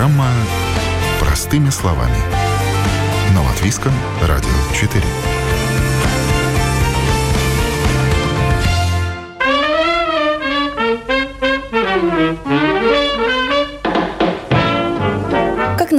Программа 0.00 0.30
«Простыми 1.20 1.68
словами». 1.68 2.16
На 3.34 3.42
Латвийском 3.42 3.92
радио 4.22 4.48
4. 4.72 5.04
Как 12.48 12.69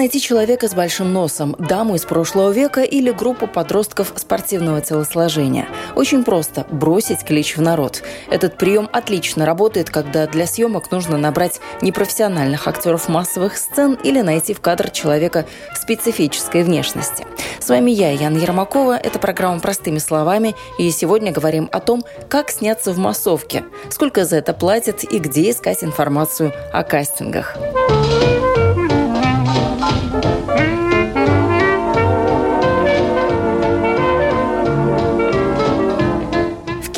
найти 0.01 0.19
человека 0.19 0.67
с 0.67 0.73
большим 0.73 1.13
носом, 1.13 1.55
даму 1.59 1.93
из 1.93 2.05
прошлого 2.05 2.49
века 2.49 2.81
или 2.81 3.11
группу 3.11 3.45
подростков 3.45 4.11
спортивного 4.15 4.81
телосложения? 4.81 5.67
Очень 5.95 6.23
просто– 6.23 6.65
бросить 6.71 7.23
клич 7.23 7.55
в 7.55 7.61
народ. 7.61 8.01
Этот 8.31 8.57
прием 8.57 8.89
отлично 8.91 9.45
работает, 9.45 9.91
когда 9.91 10.25
для 10.25 10.47
съемок 10.47 10.89
нужно 10.89 11.17
набрать 11.17 11.61
непрофессиональных 11.83 12.67
актеров 12.67 13.09
массовых 13.09 13.59
сцен 13.59 13.95
или 14.03 14.21
найти 14.21 14.55
в 14.55 14.59
кадр 14.59 14.89
человека 14.89 15.45
специфической 15.75 16.63
внешности. 16.63 17.27
С 17.59 17.69
вами 17.69 17.91
я, 17.91 18.09
Яна 18.09 18.39
Ермакова. 18.39 18.97
Это 18.97 19.19
программа 19.19 19.59
«Простыми 19.59 19.99
словами». 19.99 20.55
И 20.79 20.89
сегодня 20.89 21.31
говорим 21.31 21.69
о 21.71 21.79
том, 21.79 22.03
как 22.27 22.49
сняться 22.49 22.91
в 22.91 22.97
массовке, 22.97 23.65
сколько 23.91 24.25
за 24.25 24.37
это 24.37 24.53
платят 24.53 25.03
и 25.03 25.19
где 25.19 25.51
искать 25.51 25.83
информацию 25.83 26.53
о 26.73 26.81
кастингах. 26.81 27.55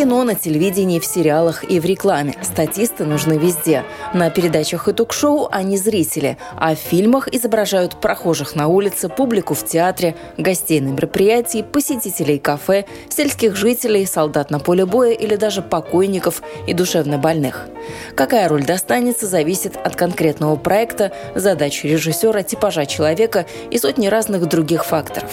Кино, 0.03 0.25
на 0.25 0.35
телевидении, 0.35 0.99
в 0.99 1.05
сериалах 1.05 1.63
и 1.63 1.79
в 1.79 1.85
рекламе. 1.85 2.35
Статисты 2.41 3.05
нужны 3.05 3.37
везде. 3.37 3.85
На 4.13 4.29
передачах 4.29 4.90
и 4.90 4.91
ток-шоу 4.91 5.48
они 5.49 5.77
зрители, 5.77 6.37
а 6.57 6.76
в 6.76 6.77
фильмах 6.77 7.29
изображают 7.29 8.01
прохожих 8.01 8.54
на 8.54 8.68
улице, 8.68 9.07
публику 9.07 9.54
в 9.54 9.65
театре, 9.65 10.18
гостей 10.37 10.81
на 10.81 10.90
мероприятии, 10.90 11.62
посетителей 11.62 12.37
кафе, 12.37 12.84
сельских 13.07 13.55
жителей, 13.55 14.05
солдат 14.05 14.51
на 14.51 14.59
поле 14.59 14.85
боя 14.85 15.13
или 15.13 15.37
даже 15.37 15.62
покойников 15.62 16.41
и 16.68 16.74
душевно 16.74 17.18
больных. 17.18 17.70
Какая 18.13 18.49
роль 18.49 18.65
достанется, 18.65 19.26
зависит 19.26 19.77
от 19.77 19.96
конкретного 19.96 20.57
проекта, 20.57 21.13
задач 21.34 21.81
режиссера, 21.85 22.43
типажа 22.43 22.85
человека 22.85 23.46
и 23.71 23.77
сотни 23.77 24.07
разных 24.07 24.49
других 24.49 24.84
факторов. 24.84 25.31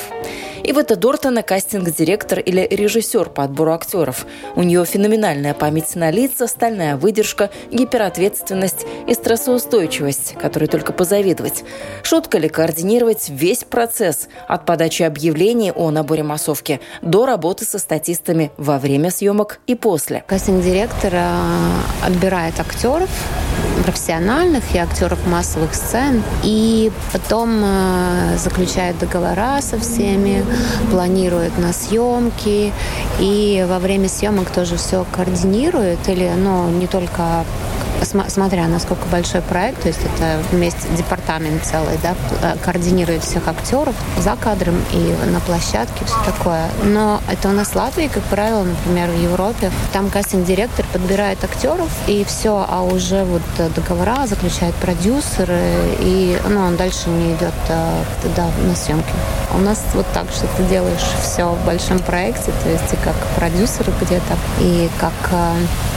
Ивета 0.70 0.94
Дортона– 0.94 1.42
кастинг-директор 1.42 2.38
или 2.38 2.60
режиссер 2.60 3.30
по 3.30 3.42
отбору 3.42 3.72
актеров. 3.72 4.24
У 4.54 4.62
нее 4.62 4.84
феноменальная 4.84 5.52
память 5.52 5.96
на 5.96 6.12
лица, 6.12 6.46
стальная 6.46 6.96
выдержка, 6.96 7.50
гиперответственность 7.72 8.86
и 9.08 9.14
стрессоустойчивость, 9.14 10.34
которой 10.40 10.66
только 10.66 10.92
позавидовать. 10.92 11.64
Шутка 12.04 12.38
ли 12.38 12.48
координировать 12.48 13.30
весь 13.30 13.64
процесс 13.64 14.28
от 14.46 14.64
подачи 14.64 15.02
объявлений 15.02 15.72
о 15.72 15.90
наборе 15.90 16.22
массовки 16.22 16.80
до 17.02 17.26
работы 17.26 17.64
со 17.64 17.80
статистами 17.80 18.52
во 18.56 18.78
время 18.78 19.10
съемок 19.10 19.58
и 19.66 19.74
после. 19.74 20.22
Кастинг-директор 20.28 21.12
э, 21.12 21.40
отбирает 22.06 22.60
актеров, 22.60 23.10
профессиональных 23.84 24.74
и 24.74 24.78
актеров 24.78 25.26
массовых 25.26 25.74
сцен, 25.74 26.22
и 26.44 26.92
потом 27.12 27.60
э, 27.64 28.36
заключает 28.38 28.98
договора 28.98 29.60
со 29.62 29.78
всеми, 29.78 30.44
планирует 30.90 31.58
на 31.58 31.72
съемки 31.72 32.72
и 33.18 33.66
во 33.68 33.78
время 33.78 34.08
съемок 34.08 34.50
тоже 34.50 34.76
все 34.76 35.04
координирует 35.12 36.08
или, 36.08 36.30
ну, 36.36 36.68
не 36.70 36.86
только 36.86 37.44
смотря 38.04 38.66
насколько 38.66 39.06
большой 39.06 39.42
проект, 39.42 39.82
то 39.82 39.88
есть 39.88 40.00
это 40.00 40.42
вместе 40.50 40.88
департамент 40.96 41.64
целый, 41.64 41.98
да, 42.02 42.14
э, 42.42 42.56
координирует 42.62 43.22
всех 43.22 43.48
актеров 43.48 43.94
за 44.18 44.36
кадром 44.36 44.76
и 44.92 45.14
на 45.30 45.40
площадке, 45.40 46.04
все 46.04 46.16
такое. 46.24 46.68
Но 46.84 47.20
это 47.30 47.48
у 47.48 47.52
нас 47.52 47.68
в 47.68 47.76
Латвии, 47.76 48.08
как 48.12 48.22
правило, 48.24 48.64
например, 48.64 49.10
в 49.10 49.22
Европе, 49.22 49.70
там 49.92 50.10
кастинг-директор 50.10 50.84
подбирает 50.92 51.42
актеров 51.44 51.90
и 52.06 52.24
все, 52.24 52.64
а 52.68 52.82
уже 52.82 53.24
вот 53.24 53.42
договора 53.74 54.26
заключает 54.26 54.74
продюсеры, 54.76 55.60
и 56.00 56.38
ну, 56.48 56.60
он 56.60 56.76
дальше 56.76 57.08
не 57.08 57.34
идет 57.34 57.54
э, 57.68 58.02
туда 58.22 58.46
на 58.66 58.74
съемки. 58.74 59.12
У 59.54 59.58
нас 59.58 59.82
вот 59.94 60.06
так, 60.14 60.26
что 60.30 60.46
ты 60.56 60.62
делаешь 60.64 61.00
все 61.22 61.48
в 61.48 61.64
большом 61.64 61.98
проекте, 61.98 62.52
то 62.62 62.68
есть 62.68 62.92
и 62.92 62.96
как 62.96 63.14
продюсер 63.36 63.86
где-то, 64.00 64.36
и 64.60 64.88
как 64.98 65.12
э, 65.32 65.54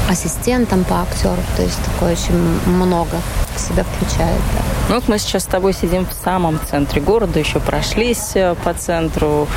ассистентом 0.10 0.84
по 0.84 1.02
актеру, 1.02 1.42
то 1.56 1.64
есть 1.64 1.80
такое 1.84 2.14
очень 2.14 2.36
много 2.66 3.18
в 3.56 3.60
себя 3.60 3.84
включает. 3.84 4.40
Да. 4.54 4.74
Ну 4.90 4.96
вот 4.96 5.08
мы 5.08 5.18
сейчас 5.18 5.44
с 5.44 5.46
тобой 5.46 5.74
сидим 5.74 6.06
в 6.06 6.14
самом 6.14 6.60
центре 6.70 7.02
города, 7.02 7.40
еще 7.40 7.60
прошлись 7.60 8.32
э, 8.36 8.56
по 8.64 8.74
центру. 8.74 9.48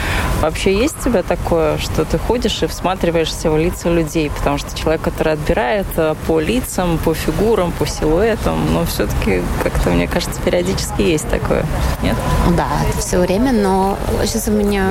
Вообще 0.40 0.76
есть 0.76 0.96
у 1.00 1.10
тебя 1.10 1.22
такое, 1.22 1.78
что 1.78 2.04
ты 2.04 2.18
ходишь 2.18 2.62
и 2.62 2.66
всматриваешься 2.66 3.50
в 3.50 3.58
лица 3.58 3.88
людей? 3.88 4.30
Потому 4.30 4.58
что 4.58 4.76
человек, 4.76 5.02
который 5.02 5.32
отбирает 5.32 5.86
э, 5.96 6.14
по 6.26 6.38
лицам, 6.38 6.98
по 6.98 7.12
фигурам, 7.12 7.72
по 7.72 7.86
силуэтам, 7.86 8.72
но 8.72 8.84
все-таки 8.84 9.42
как-то, 9.62 9.90
мне 9.90 10.06
кажется, 10.06 10.40
периодически 10.40 11.02
есть 11.02 11.28
такое. 11.28 11.64
Нет? 12.02 12.16
Да, 12.56 12.68
это 12.88 12.98
все 12.98 13.18
время, 13.18 13.52
но 13.52 13.98
сейчас 14.24 14.46
у 14.46 14.52
меня 14.52 14.90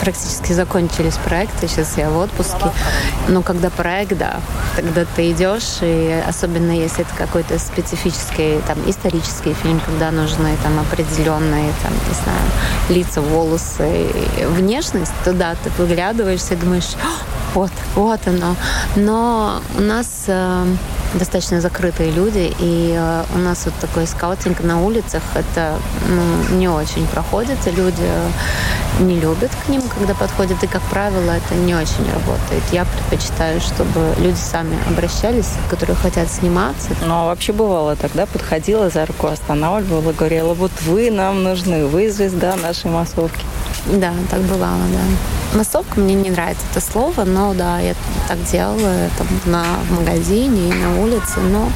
практически 0.00 0.52
закончились 0.52 1.16
проекты, 1.18 1.68
сейчас 1.68 1.96
я 1.96 2.10
в 2.10 2.18
отпуске. 2.18 2.66
Но 3.28 3.42
когда 3.42 3.70
проект, 3.70 4.18
да, 4.18 4.40
тогда 4.74 5.04
ты 5.14 5.30
идешь, 5.30 5.78
и 5.82 6.20
особенно 6.26 6.72
если 6.72 7.02
это 7.02 7.14
какой-то 7.16 7.58
специфический, 7.58 8.05
там, 8.66 8.78
исторический 8.86 9.54
фильм, 9.54 9.80
когда 9.80 10.10
нужны 10.10 10.56
там 10.62 10.78
определенные, 10.78 11.72
там, 11.82 11.92
не 11.92 12.14
знаю, 12.14 12.46
лица, 12.88 13.20
волосы, 13.20 14.06
внешность, 14.48 15.12
то 15.24 15.32
да, 15.32 15.54
ты 15.62 15.70
выглядываешься 15.78 16.54
и 16.54 16.56
думаешь, 16.56 16.94
вот, 17.56 17.72
вот 17.94 18.20
оно. 18.26 18.54
Но 18.96 19.62
у 19.78 19.80
нас 19.80 20.24
э, 20.26 20.66
достаточно 21.14 21.62
закрытые 21.62 22.10
люди, 22.10 22.54
и 22.58 22.94
э, 22.94 23.24
у 23.34 23.38
нас 23.38 23.64
вот 23.64 23.74
такой 23.80 24.06
скаутинг 24.06 24.60
на 24.60 24.82
улицах, 24.82 25.22
это 25.34 25.78
ну, 26.06 26.56
не 26.58 26.68
очень 26.68 27.06
проходит, 27.06 27.66
и 27.66 27.70
люди 27.70 28.10
не 29.00 29.18
любят 29.18 29.50
к 29.64 29.68
ним, 29.70 29.82
когда 29.88 30.12
подходят, 30.12 30.62
и, 30.62 30.66
как 30.66 30.82
правило, 30.82 31.30
это 31.30 31.54
не 31.54 31.74
очень 31.74 32.04
работает. 32.12 32.62
Я 32.72 32.84
предпочитаю, 32.84 33.62
чтобы 33.62 34.14
люди 34.18 34.36
сами 34.36 34.76
обращались, 34.86 35.52
которые 35.70 35.96
хотят 35.96 36.30
сниматься. 36.30 36.90
Ну, 37.06 37.14
а 37.14 37.24
вообще 37.24 37.54
бывало 37.54 37.96
тогда, 37.96 38.26
подходила 38.26 38.90
за 38.90 39.06
руку, 39.06 39.28
останавливала, 39.28 40.12
говорила, 40.12 40.52
вот 40.52 40.72
вы 40.82 41.10
нам 41.10 41.42
нужны, 41.42 41.86
вы 41.86 42.10
звезда 42.10 42.54
нашей 42.56 42.90
массовки. 42.90 43.46
Да, 43.86 44.12
так 44.30 44.40
бывало, 44.42 44.82
да. 44.92 45.58
Массовка 45.58 46.00
мне 46.00 46.14
не 46.14 46.30
нравится 46.30 46.64
это 46.70 46.80
слово, 46.80 47.24
но 47.24 47.54
да, 47.54 47.78
я 47.78 47.94
так 48.26 48.42
делала 48.44 49.08
там, 49.16 49.26
на 49.46 49.64
магазине 49.90 50.70
и 50.70 50.74
на 50.74 51.00
улице, 51.00 51.38
но 51.40 51.70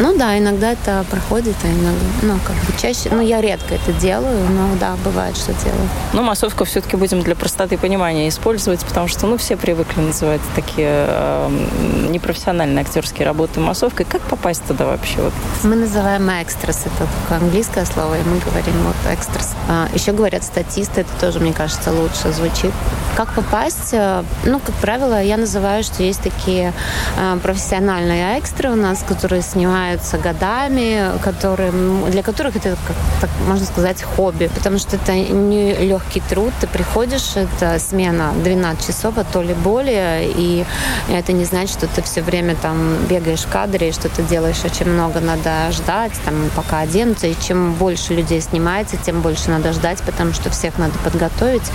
ну 0.00 0.16
да, 0.16 0.36
иногда 0.38 0.72
это 0.72 1.04
проходит, 1.10 1.54
а 1.62 1.68
иногда, 1.68 2.04
ну, 2.22 2.38
как 2.44 2.56
бы 2.56 2.80
чаще, 2.80 3.10
ну, 3.10 3.20
я 3.20 3.40
редко 3.40 3.74
это 3.74 3.92
делаю, 3.92 4.48
но 4.50 4.74
да, 4.80 4.96
бывает, 5.04 5.36
что 5.36 5.52
делаю. 5.52 5.88
Ну, 6.12 6.22
массовку 6.22 6.64
все-таки 6.64 6.96
будем 6.96 7.22
для 7.22 7.36
простоты 7.36 7.78
понимания 7.78 8.28
использовать, 8.28 8.84
потому 8.84 9.08
что, 9.08 9.26
ну, 9.26 9.36
все 9.36 9.56
привыкли 9.56 10.00
называть 10.00 10.40
такие 10.54 11.06
э, 11.08 12.08
непрофессиональные 12.10 12.82
актерские 12.82 13.26
работы 13.26 13.60
массовкой. 13.60 14.06
Как 14.06 14.20
попасть 14.22 14.64
туда 14.66 14.86
вообще? 14.86 15.20
Вот? 15.20 15.32
Мы 15.62 15.76
называем 15.76 16.28
экстрас, 16.28 16.82
это 16.86 17.08
такое 17.22 17.38
английское 17.38 17.84
слово, 17.84 18.14
и 18.14 18.22
мы 18.24 18.38
говорим 18.38 18.74
вот 18.84 19.12
экстрас. 19.12 19.54
А, 19.68 19.88
еще 19.94 20.12
говорят 20.12 20.42
статисты, 20.42 21.02
это 21.02 21.10
тоже, 21.20 21.40
мне 21.40 21.52
кажется, 21.52 21.92
лучше 21.92 22.32
звучит. 22.32 22.72
Как 23.16 23.32
попасть? 23.34 23.92
Э, 23.92 24.22
ну, 24.44 24.58
как 24.58 24.74
правило, 24.76 25.22
я 25.22 25.36
называю, 25.36 25.82
что 25.84 26.02
есть 26.02 26.22
такие 26.22 26.72
э, 27.16 27.38
профессиональные 27.42 28.38
экстры 28.38 28.70
у 28.70 28.76
нас, 28.76 29.04
которые 29.06 29.42
снимают 29.42 29.74
занимаются 29.74 30.18
годами, 30.18 31.18
которые, 31.22 31.72
для 32.10 32.22
которых 32.22 32.56
это, 32.56 32.76
как, 32.86 32.96
так, 33.20 33.30
можно 33.46 33.66
сказать, 33.66 34.02
хобби, 34.02 34.50
потому 34.54 34.78
что 34.78 34.96
это 34.96 35.14
не 35.14 35.74
легкий 35.74 36.20
труд. 36.20 36.52
Ты 36.60 36.66
приходишь, 36.66 37.36
это 37.36 37.78
смена 37.78 38.32
12 38.42 38.86
часов, 38.86 39.18
а 39.18 39.24
то 39.24 39.42
ли 39.42 39.54
более, 39.54 40.28
и 40.28 40.64
это 41.10 41.32
не 41.32 41.44
значит, 41.44 41.70
что 41.70 41.86
ты 41.86 42.02
все 42.02 42.22
время 42.22 42.56
там 42.56 42.96
бегаешь 43.08 43.40
в 43.40 43.48
кадре, 43.48 43.88
и 43.88 43.92
что 43.92 44.08
ты 44.08 44.22
делаешь 44.22 44.64
очень 44.64 44.86
много, 44.86 45.20
надо 45.20 45.70
ждать, 45.72 46.12
там, 46.24 46.34
пока 46.54 46.80
оденутся, 46.80 47.26
и 47.26 47.34
чем 47.40 47.74
больше 47.74 48.14
людей 48.14 48.40
снимается, 48.40 48.96
тем 48.96 49.20
больше 49.20 49.50
надо 49.50 49.72
ждать, 49.72 49.98
потому 50.02 50.32
что 50.32 50.50
всех 50.50 50.78
надо 50.78 50.98
подготовить, 51.04 51.70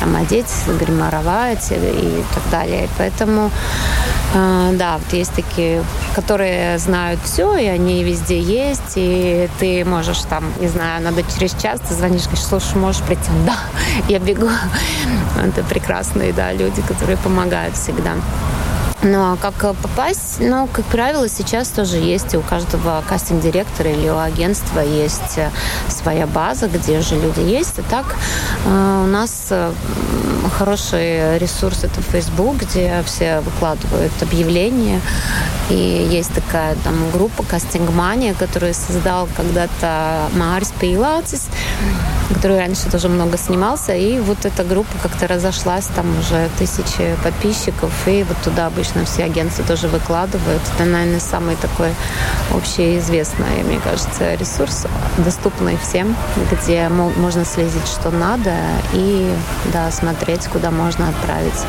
там, 0.00 0.16
одеть, 0.16 0.52
гримировать 0.84 1.70
и, 1.70 1.74
и 1.74 2.24
так 2.34 2.50
далее. 2.50 2.88
Поэтому, 2.98 3.50
э, 4.34 4.70
да, 4.74 4.98
вот 4.98 5.12
есть 5.12 5.32
такие, 5.34 5.82
которые 6.14 6.78
знают 6.78 7.20
все, 7.24 7.56
и 7.56 7.66
они 7.66 8.04
везде 8.04 8.40
есть, 8.40 8.92
и 8.96 9.48
ты 9.58 9.84
можешь 9.84 10.22
там, 10.28 10.44
не 10.60 10.68
знаю, 10.68 11.02
надо 11.02 11.22
через 11.22 11.54
час, 11.54 11.80
ты 11.80 11.94
звонишь, 11.94 12.24
говоришь, 12.24 12.44
слушай, 12.44 12.76
можешь 12.76 13.02
прийти? 13.02 13.22
Да, 13.46 13.56
я 14.08 14.18
бегу. 14.18 14.48
Это 15.36 15.62
прекрасные, 15.64 16.32
да, 16.32 16.52
люди, 16.52 16.80
которые 16.82 17.16
помогают 17.16 17.76
всегда. 17.76 18.12
Но 19.02 19.36
как 19.40 19.54
попасть, 19.54 20.38
ну, 20.38 20.68
как 20.72 20.84
правило, 20.84 21.28
сейчас 21.28 21.68
тоже 21.68 21.96
есть 21.96 22.36
у 22.36 22.40
каждого 22.40 23.02
кастинг-директора 23.08 23.90
или 23.90 24.08
у 24.08 24.18
агентства 24.18 24.78
есть 24.78 25.38
э, 25.38 25.50
своя 25.88 26.28
база, 26.28 26.68
где 26.68 27.00
же 27.00 27.16
люди 27.16 27.40
есть. 27.40 27.80
И 27.80 27.82
так 27.82 28.14
э, 28.64 29.02
у 29.04 29.06
нас 29.08 29.48
э, 29.50 29.72
хороший 30.56 31.38
ресурс 31.38 31.82
это 31.82 32.00
Facebook, 32.00 32.58
где 32.58 33.02
все 33.04 33.40
выкладывают 33.40 34.12
объявления. 34.20 35.00
И 35.68 36.08
есть 36.10 36.32
такая 36.32 36.76
там 36.84 36.94
группа 37.12 37.42
Кастингмания, 37.42 38.34
которую 38.34 38.72
создал 38.72 39.28
когда-то 39.36 40.28
Марс 40.36 40.72
Пейлатис 40.78 41.48
который 42.32 42.58
раньше 42.58 42.90
тоже 42.90 43.08
много 43.08 43.36
снимался. 43.38 43.94
И 43.94 44.18
вот 44.18 44.44
эта 44.44 44.64
группа 44.64 44.90
как-то 45.02 45.28
разошлась, 45.28 45.86
там 45.94 46.18
уже 46.18 46.48
тысячи 46.58 47.16
подписчиков. 47.22 47.92
И 48.06 48.24
вот 48.24 48.36
туда 48.42 48.66
обычно 48.66 48.91
все 49.04 49.24
агентства 49.24 49.64
тоже 49.64 49.88
выкладывают. 49.88 50.62
Это, 50.74 50.84
наверное, 50.84 51.20
самый 51.20 51.56
такой 51.56 51.94
общеизвестный, 52.52 53.62
мне 53.64 53.80
кажется, 53.80 54.34
ресурс, 54.34 54.86
доступный 55.18 55.76
всем, 55.76 56.16
где 56.50 56.88
можно 56.88 57.44
следить, 57.44 57.86
что 57.86 58.10
надо, 58.10 58.54
и 58.92 59.30
да, 59.72 59.90
смотреть, 59.90 60.46
куда 60.46 60.70
можно 60.70 61.08
отправить 61.08 61.60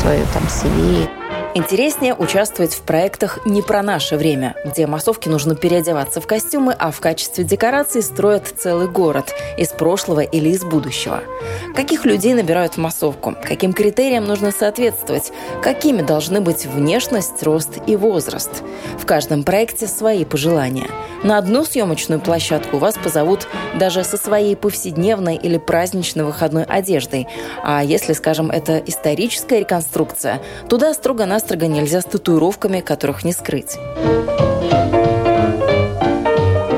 свою 0.00 0.24
там 0.32 0.44
CV. 0.44 1.21
Интереснее 1.54 2.14
участвовать 2.14 2.72
в 2.72 2.80
проектах 2.80 3.44
не 3.44 3.60
про 3.60 3.82
наше 3.82 4.16
время, 4.16 4.56
где 4.64 4.86
массовке 4.86 5.28
нужно 5.28 5.54
переодеваться 5.54 6.22
в 6.22 6.26
костюмы, 6.26 6.74
а 6.78 6.90
в 6.90 7.00
качестве 7.00 7.44
декорации 7.44 8.00
строят 8.00 8.54
целый 8.56 8.88
город 8.88 9.34
из 9.58 9.68
прошлого 9.68 10.20
или 10.20 10.48
из 10.48 10.64
будущего. 10.64 11.20
Каких 11.74 12.06
людей 12.06 12.32
набирают 12.32 12.74
в 12.74 12.78
массовку? 12.78 13.36
Каким 13.42 13.74
критериям 13.74 14.24
нужно 14.24 14.50
соответствовать? 14.50 15.30
Какими 15.62 16.00
должны 16.00 16.40
быть 16.40 16.64
внешность, 16.64 17.42
рост 17.42 17.80
и 17.86 17.96
возраст? 17.96 18.62
В 18.98 19.04
каждом 19.04 19.44
проекте 19.44 19.86
свои 19.86 20.24
пожелания. 20.24 20.88
На 21.22 21.36
одну 21.36 21.66
съемочную 21.66 22.20
площадку 22.20 22.78
вас 22.78 22.96
позовут 22.96 23.46
даже 23.78 24.04
со 24.04 24.16
своей 24.16 24.56
повседневной 24.56 25.36
или 25.36 25.58
праздничной 25.58 26.24
выходной 26.24 26.64
одеждой. 26.64 27.28
А 27.62 27.84
если, 27.84 28.14
скажем, 28.14 28.50
это 28.50 28.78
историческая 28.78 29.60
реконструкция, 29.60 30.40
туда 30.68 30.94
строго-настрого 30.94 31.41
настрого 31.42 31.64
нельзя 31.64 32.00
с 32.00 32.04
татуировками, 32.04 32.80
которых 32.80 33.24
не 33.24 33.32
скрыть. 33.32 33.76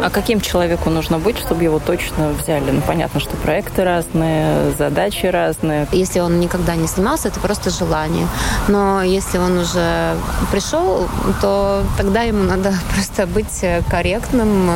А 0.04 0.10
каким 0.10 0.42
человеку 0.42 0.90
нужно 0.90 1.18
быть, 1.18 1.38
чтобы 1.38 1.64
его 1.64 1.78
точно 1.78 2.28
взяли? 2.32 2.70
Ну, 2.70 2.82
понятно, 2.82 3.20
что 3.20 3.36
проекты 3.36 3.84
разные, 3.84 4.70
задачи 4.76 5.24
разные. 5.24 5.86
Если 5.92 6.20
он 6.20 6.40
никогда 6.40 6.76
не 6.76 6.86
снимался, 6.86 7.28
это 7.28 7.40
просто 7.40 7.70
желание. 7.70 8.28
Но 8.68 9.02
если 9.02 9.38
он 9.38 9.56
уже 9.56 10.14
пришел, 10.50 11.08
то 11.40 11.82
тогда 11.96 12.20
ему 12.20 12.42
надо 12.42 12.74
просто 12.94 13.26
быть 13.26 13.64
корректным, 13.88 14.70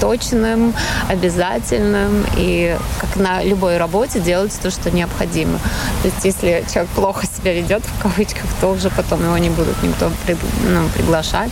точным, 0.00 0.72
обязательным 1.08 2.24
и 2.36 2.78
как 3.00 3.16
на 3.16 3.42
любой 3.42 3.76
работе 3.76 4.20
делать 4.20 4.56
то, 4.62 4.70
что 4.70 4.92
необходимо. 4.92 5.58
То 6.02 6.08
есть 6.08 6.24
если 6.24 6.64
человек 6.72 6.92
плохо 6.92 7.26
себя 7.26 7.54
ведет, 7.54 7.82
в 7.82 8.02
кавычках, 8.02 8.44
то 8.60 8.68
уже 8.68 8.88
потом 8.90 9.20
его 9.24 9.36
не 9.36 9.50
будут 9.50 9.82
никто 9.82 10.12
ну, 10.28 10.88
приглашать. 10.94 11.50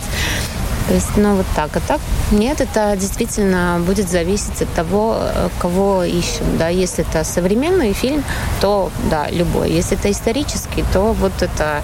То 0.89 0.95
есть, 0.95 1.17
ну, 1.17 1.35
вот 1.35 1.45
так. 1.55 1.69
А 1.75 1.79
так, 1.81 2.01
нет, 2.31 2.61
это 2.61 2.95
действительно 2.97 3.79
будет 3.85 4.09
зависеть 4.09 4.63
от 4.63 4.73
того, 4.73 5.17
э, 5.19 5.49
кого 5.59 6.03
ищем. 6.03 6.57
Да, 6.57 6.67
если 6.69 7.05
это 7.07 7.23
современный 7.23 7.93
фильм, 7.93 8.23
то, 8.59 8.91
да, 9.11 9.27
любой. 9.29 9.69
Если 9.69 9.95
это 9.95 10.09
исторический, 10.09 10.83
то 10.91 11.13
вот 11.13 11.43
это... 11.43 11.83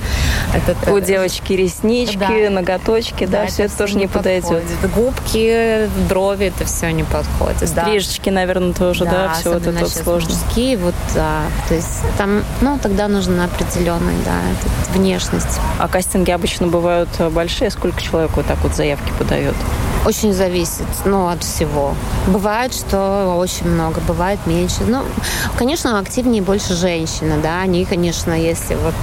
это 0.56 0.92
У 0.92 1.00
девочки 1.00 1.54
реснички, 1.54 2.18
да. 2.18 2.50
ноготочки, 2.50 3.28
да, 3.28 3.44
да 3.44 3.46
все 3.46 3.66
это, 3.66 3.78
тоже 3.78 3.96
не 3.98 4.08
подойдет. 4.08 4.64
Подходит. 4.64 4.96
Губки, 4.96 5.90
брови, 6.10 6.48
это 6.48 6.66
все 6.66 6.90
не 6.92 7.04
подходит. 7.04 7.70
Стрижечки, 7.70 8.30
да. 8.30 8.38
наверное, 8.38 8.74
тоже, 8.74 9.06
да, 9.06 9.12
да 9.12 9.34
все 9.34 9.54
вот 9.54 9.68
это 9.68 9.88
сложно. 9.88 10.34
Мужские, 10.34 10.78
вот, 10.78 10.96
да. 11.14 11.42
То 11.68 11.76
есть 11.76 12.02
там, 12.18 12.44
ну, 12.62 12.80
тогда 12.82 13.08
нужен 13.08 13.40
определенный, 13.40 14.16
да, 14.26 14.40
внешность. 14.96 15.60
А 15.78 15.88
кастинги 15.88 16.32
обычно 16.32 16.66
бывают 16.66 17.10
большие. 17.30 17.70
Сколько 17.70 18.02
человек 18.02 18.32
вот 18.36 18.48
так 18.48 18.58
вот 18.64 18.74
заявок 18.74 18.95
заявки 18.96 19.14
подает? 19.18 19.56
Очень 20.06 20.34
зависит, 20.34 20.86
ну, 21.06 21.28
от 21.28 21.44
всего. 21.44 21.96
Бывает, 22.28 22.74
что 22.74 23.36
очень 23.38 23.68
много, 23.68 24.02
бывает 24.02 24.40
меньше. 24.46 24.84
Ну, 24.88 25.04
конечно, 25.58 26.00
активнее 26.00 26.42
больше 26.42 26.76
женщины, 26.76 27.38
да. 27.42 27.62
Они, 27.62 27.86
конечно, 27.86 28.34
если 28.34 28.76
вот 28.76 28.94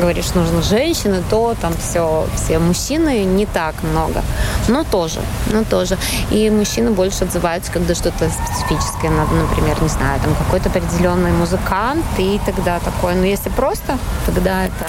говоришь, 0.00 0.34
нужна 0.34 0.62
женщина, 0.62 1.22
то 1.30 1.54
там 1.60 1.72
все, 1.76 2.26
все 2.34 2.58
мужчины 2.58 3.24
не 3.24 3.46
так 3.46 3.74
много. 3.82 4.22
Но 4.68 4.84
тоже, 4.84 5.20
но 5.52 5.64
тоже. 5.64 5.96
И 6.30 6.50
мужчины 6.50 6.90
больше 6.90 7.24
отзываются, 7.24 7.72
когда 7.72 7.94
что-то 7.94 8.30
специфическое, 8.30 9.10
например, 9.10 9.82
не 9.82 9.88
знаю, 9.88 10.20
там 10.20 10.34
какой-то 10.34 10.68
определенный 10.68 11.32
музыкант, 11.32 12.04
и 12.18 12.40
тогда 12.46 12.78
такое. 12.80 13.14
Но 13.14 13.24
если 13.24 13.50
просто, 13.50 13.98
тогда 14.26 14.64
это, 14.64 14.86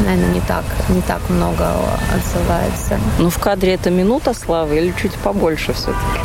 наверное, 0.00 0.34
не 0.34 0.40
так, 0.40 0.64
не 0.88 1.00
так 1.02 1.20
много 1.28 1.74
отзывается. 2.14 2.98
Ну, 3.18 3.30
в 3.30 3.38
кадре 3.38 3.74
это 3.74 3.90
минута 3.90 4.34
славы 4.34 4.78
или 4.78 4.92
чуть 5.00 5.14
побольше 5.14 5.72
все-таки? 5.72 6.20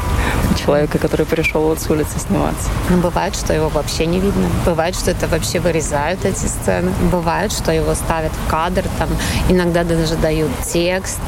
человека, 0.56 0.98
который 0.98 1.26
пришел 1.26 1.62
вот 1.62 1.80
с 1.80 1.90
улицы 1.90 2.20
сниматься. 2.20 2.70
Ну, 2.90 2.98
бывает, 2.98 3.36
что 3.36 3.54
его 3.54 3.70
вообще 3.70 4.06
не 4.06 4.20
видно. 4.20 4.48
Бывает, 4.66 4.96
что 4.96 5.12
это 5.12 5.28
вообще 5.28 5.60
вырезают 5.60 6.26
эти 6.26 6.46
сцены. 6.46 6.92
Бывает, 7.12 7.52
что 7.52 7.72
его 7.72 7.94
ставят 7.94 8.32
в 8.32 8.50
кадр, 8.50 8.84
там 8.98 9.10
иногда 9.50 9.84
даже 9.84 10.16
дают 10.16 10.50
текст. 10.74 11.20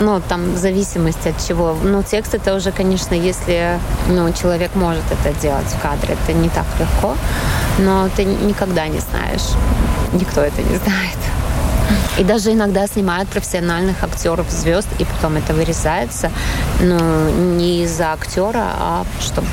Ну, 0.00 0.20
там 0.28 0.52
в 0.54 0.56
зависимости 0.56 1.28
от 1.28 1.46
чего. 1.46 1.76
Ну, 1.82 2.01
текст 2.02 2.34
это 2.34 2.54
уже, 2.54 2.72
конечно, 2.72 3.14
если 3.14 3.78
ну, 4.08 4.32
человек 4.32 4.74
может 4.74 5.04
это 5.10 5.38
делать 5.40 5.66
в 5.66 5.80
кадре, 5.80 6.16
это 6.22 6.32
не 6.32 6.48
так 6.48 6.66
легко. 6.78 7.16
Но 7.78 8.08
ты 8.16 8.24
никогда 8.24 8.86
не 8.88 9.00
знаешь. 9.00 9.56
Никто 10.12 10.40
это 10.40 10.62
не 10.62 10.76
знает. 10.76 11.18
И 12.18 12.24
даже 12.24 12.52
иногда 12.52 12.86
снимают 12.86 13.28
профессиональных 13.28 14.02
актеров, 14.04 14.50
звезд, 14.50 14.88
и 14.98 15.04
потом 15.04 15.36
это 15.36 15.54
вырезается. 15.54 16.30
Но 16.80 17.30
не 17.30 17.84
из-за 17.84 18.12
актера, 18.12 18.66
а 18.78 19.04
чтобы, 19.20 19.46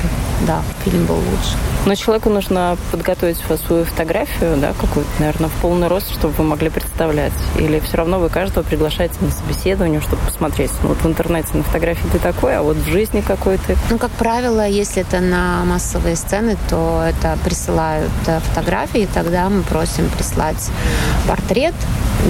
да, 0.46 0.62
фильм 0.84 1.06
был 1.06 1.16
лучше. 1.16 1.56
Но 1.86 1.94
человеку 1.94 2.28
нужно 2.28 2.76
подготовить 2.90 3.38
свою 3.38 3.84
фотографию, 3.84 4.56
да, 4.58 4.74
какую-то, 4.78 5.10
наверное, 5.18 5.48
в 5.48 5.52
полный 5.62 5.88
рост, 5.88 6.12
чтобы 6.12 6.34
вы 6.34 6.44
могли 6.44 6.68
представлять. 6.68 7.32
Или 7.56 7.80
все 7.80 7.96
равно 7.96 8.18
вы 8.18 8.28
каждого 8.28 8.62
приглашаете 8.62 9.14
на 9.20 9.30
собеседование, 9.30 10.00
чтобы 10.00 10.22
посмотреть. 10.22 10.70
Ну, 10.82 10.90
вот 10.90 10.98
в 10.98 11.06
интернете 11.06 11.48
на 11.54 11.62
фотографии 11.62 12.06
ты 12.12 12.18
такой, 12.18 12.56
а 12.56 12.62
вот 12.62 12.76
в 12.76 12.86
жизни 12.86 13.22
какой 13.22 13.56
ты. 13.58 13.76
Ну, 13.90 13.98
как 13.98 14.10
правило, 14.10 14.66
если 14.66 15.02
это 15.02 15.20
на 15.20 15.64
массовые 15.64 16.16
сцены, 16.16 16.56
то 16.68 17.02
это 17.06 17.38
присылают 17.44 18.10
э, 18.26 18.40
фотографии, 18.40 19.02
и 19.02 19.06
тогда 19.06 19.48
мы 19.48 19.62
просим 19.62 20.08
прислать 20.10 20.70
портрет 21.26 21.74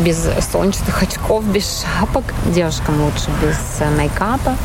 без 0.04 0.28
солнечных 0.52 1.02
очков, 1.02 1.44
без 1.44 1.82
шапок. 1.82 2.24
Девушкам 2.46 3.02
лучше 3.02 3.30
без 3.42 3.58
э, 3.80 3.90
мейкапа 3.90 4.56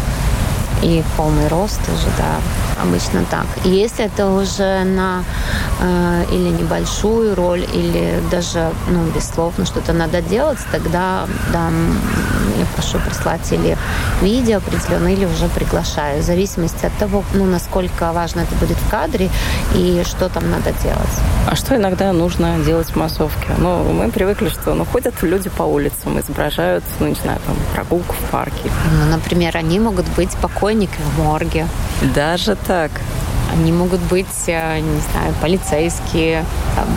и 0.83 1.03
полный 1.17 1.47
рост 1.47 1.79
уже, 1.87 2.07
да, 2.17 2.74
обычно 2.81 3.23
так. 3.29 3.45
И 3.63 3.69
если 3.69 4.05
это 4.05 4.27
уже 4.27 4.83
на 4.83 5.23
э, 5.79 6.25
или 6.31 6.49
небольшую 6.49 7.35
роль, 7.35 7.65
или 7.73 8.21
даже, 8.31 8.71
ну, 8.89 9.03
без 9.15 9.27
слов, 9.29 9.53
но 9.57 9.65
что-то 9.65 9.93
надо 9.93 10.21
делать, 10.21 10.59
тогда, 10.71 11.25
да, 11.51 11.69
я 12.57 12.65
прошу 12.75 12.99
прислать 12.99 13.51
или 13.51 13.77
видео 14.21 14.57
определенное, 14.57 15.13
или 15.13 15.25
уже 15.25 15.47
приглашаю, 15.47 16.21
в 16.21 16.25
зависимости 16.25 16.85
от 16.85 16.93
того, 16.97 17.23
ну, 17.33 17.45
насколько 17.45 18.11
важно 18.11 18.41
это 18.41 18.55
будет 18.55 18.77
в 18.77 18.89
кадре 18.89 19.29
и 19.73 20.03
что 20.05 20.29
там 20.29 20.49
надо 20.49 20.71
делать. 20.83 21.21
А 21.47 21.55
что 21.55 21.75
иногда 21.75 22.11
нужно 22.13 22.57
делать 22.59 22.87
в 22.87 22.95
массовке? 22.95 23.49
Ну, 23.57 23.83
мы 23.93 24.09
привыкли, 24.09 24.49
что, 24.49 24.73
ну, 24.73 24.85
ходят 24.85 25.21
люди 25.21 25.49
по 25.49 25.63
улицам, 25.63 26.19
изображают, 26.19 26.83
ну, 26.99 27.07
не 27.07 27.15
знаю, 27.15 27.39
там, 27.45 27.55
прогулку 27.73 28.13
в 28.13 28.31
парке. 28.31 28.71
Ну, 28.91 29.11
например, 29.11 29.57
они 29.57 29.79
могут 29.79 30.05
быть 30.15 30.31
покойники 30.41 30.97
в 30.97 31.23
морге. 31.23 31.67
Даже 32.01 32.55
так? 32.55 32.91
Они 33.51 33.71
могут 33.71 34.01
быть, 34.01 34.27
э, 34.47 34.79
не 34.79 34.99
знаю, 35.11 35.33
полицейские, 35.41 36.45
там, 36.75 36.87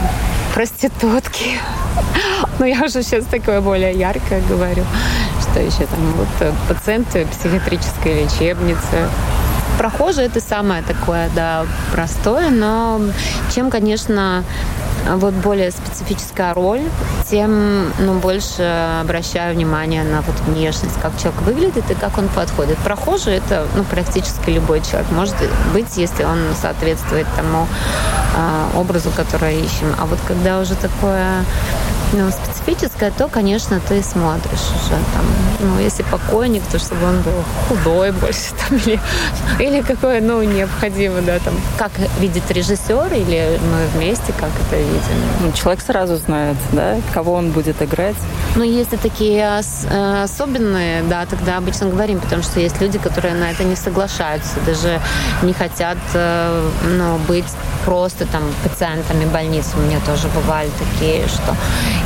проститутки. 0.54 1.58
Но 2.58 2.66
я 2.66 2.82
уже 2.84 3.02
сейчас 3.02 3.24
такое 3.26 3.60
более 3.60 3.92
яркое 3.92 4.42
говорю, 4.48 4.84
что 5.40 5.60
еще 5.60 5.86
там 5.86 6.12
вот 6.16 6.28
э, 6.40 6.52
пациенты 6.68 7.26
психиатрической 7.26 8.24
лечебницы, 8.24 9.08
прохожие 9.78 10.26
это 10.26 10.40
самое 10.40 10.82
такое, 10.82 11.30
да, 11.34 11.64
простое, 11.92 12.50
но 12.50 13.00
чем, 13.54 13.70
конечно, 13.70 14.44
вот 15.06 15.34
более 15.34 15.70
специфическая 15.70 16.54
роль, 16.54 16.82
тем 17.30 17.92
ну, 17.98 18.18
больше 18.18 18.62
обращаю 19.00 19.54
внимание 19.54 20.04
на 20.04 20.22
вот 20.22 20.38
внешность, 20.46 21.00
как 21.00 21.12
человек 21.20 21.40
выглядит 21.42 21.90
и 21.90 21.94
как 21.94 22.18
он 22.18 22.28
подходит. 22.28 22.76
Прохожий 22.78 23.34
это 23.34 23.66
ну, 23.74 23.84
практически 23.84 24.50
любой 24.50 24.80
человек. 24.80 25.10
Может 25.10 25.36
быть, 25.72 25.96
если 25.96 26.24
он 26.24 26.38
соответствует 26.60 27.26
тому 27.36 27.66
э, 28.36 28.78
образу, 28.78 29.10
который 29.10 29.60
ищем. 29.60 29.94
А 29.98 30.06
вот 30.06 30.18
когда 30.26 30.60
уже 30.60 30.74
такое 30.74 31.44
ну, 32.12 32.30
специфическое, 32.30 33.10
то, 33.10 33.28
конечно, 33.28 33.80
ты 33.80 34.02
смотришь 34.02 34.70
уже 34.76 34.90
там. 35.14 35.24
Ну, 35.60 35.78
если 35.78 36.02
покойник, 36.04 36.62
то 36.70 36.78
чтобы 36.78 37.04
он 37.06 37.20
был 37.20 37.44
худой 37.68 38.12
больше 38.12 38.52
там, 38.68 38.78
или, 38.86 39.00
или 39.58 39.82
какое, 39.82 40.20
ну, 40.20 40.42
необходимо, 40.42 41.20
да, 41.20 41.38
там. 41.38 41.54
Как 41.76 41.90
видит 42.20 42.50
режиссер 42.50 43.12
или 43.12 43.58
мы 43.70 43.86
вместе, 43.98 44.32
как 44.38 44.50
это 44.66 44.76
видим? 44.76 45.22
Ну, 45.40 45.52
человек 45.52 45.82
сразу 45.82 46.16
знает, 46.16 46.56
да, 46.72 46.96
кого 47.12 47.34
он 47.34 47.50
будет 47.50 47.82
играть. 47.82 48.16
Ну, 48.56 48.62
если 48.62 48.96
такие 48.96 49.58
ос- 49.58 49.84
э, 49.90 50.22
особенные, 50.22 51.02
да, 51.02 51.26
тогда 51.26 51.58
обычно 51.58 51.86
говорим, 51.88 52.20
потому 52.20 52.42
что 52.42 52.60
есть 52.60 52.80
люди, 52.80 52.98
которые 52.98 53.34
на 53.34 53.50
это 53.50 53.64
не 53.64 53.76
соглашаются, 53.76 54.54
даже 54.64 55.00
не 55.42 55.52
хотят, 55.52 55.98
э, 56.14 56.70
ну, 56.84 57.18
быть 57.28 57.44
просто 57.84 58.26
там 58.26 58.42
пациентами 58.62 59.24
больницы. 59.26 59.76
У 59.76 59.80
меня 59.80 59.98
тоже 60.06 60.28
бывали 60.28 60.70
такие, 60.78 61.26
что 61.28 61.54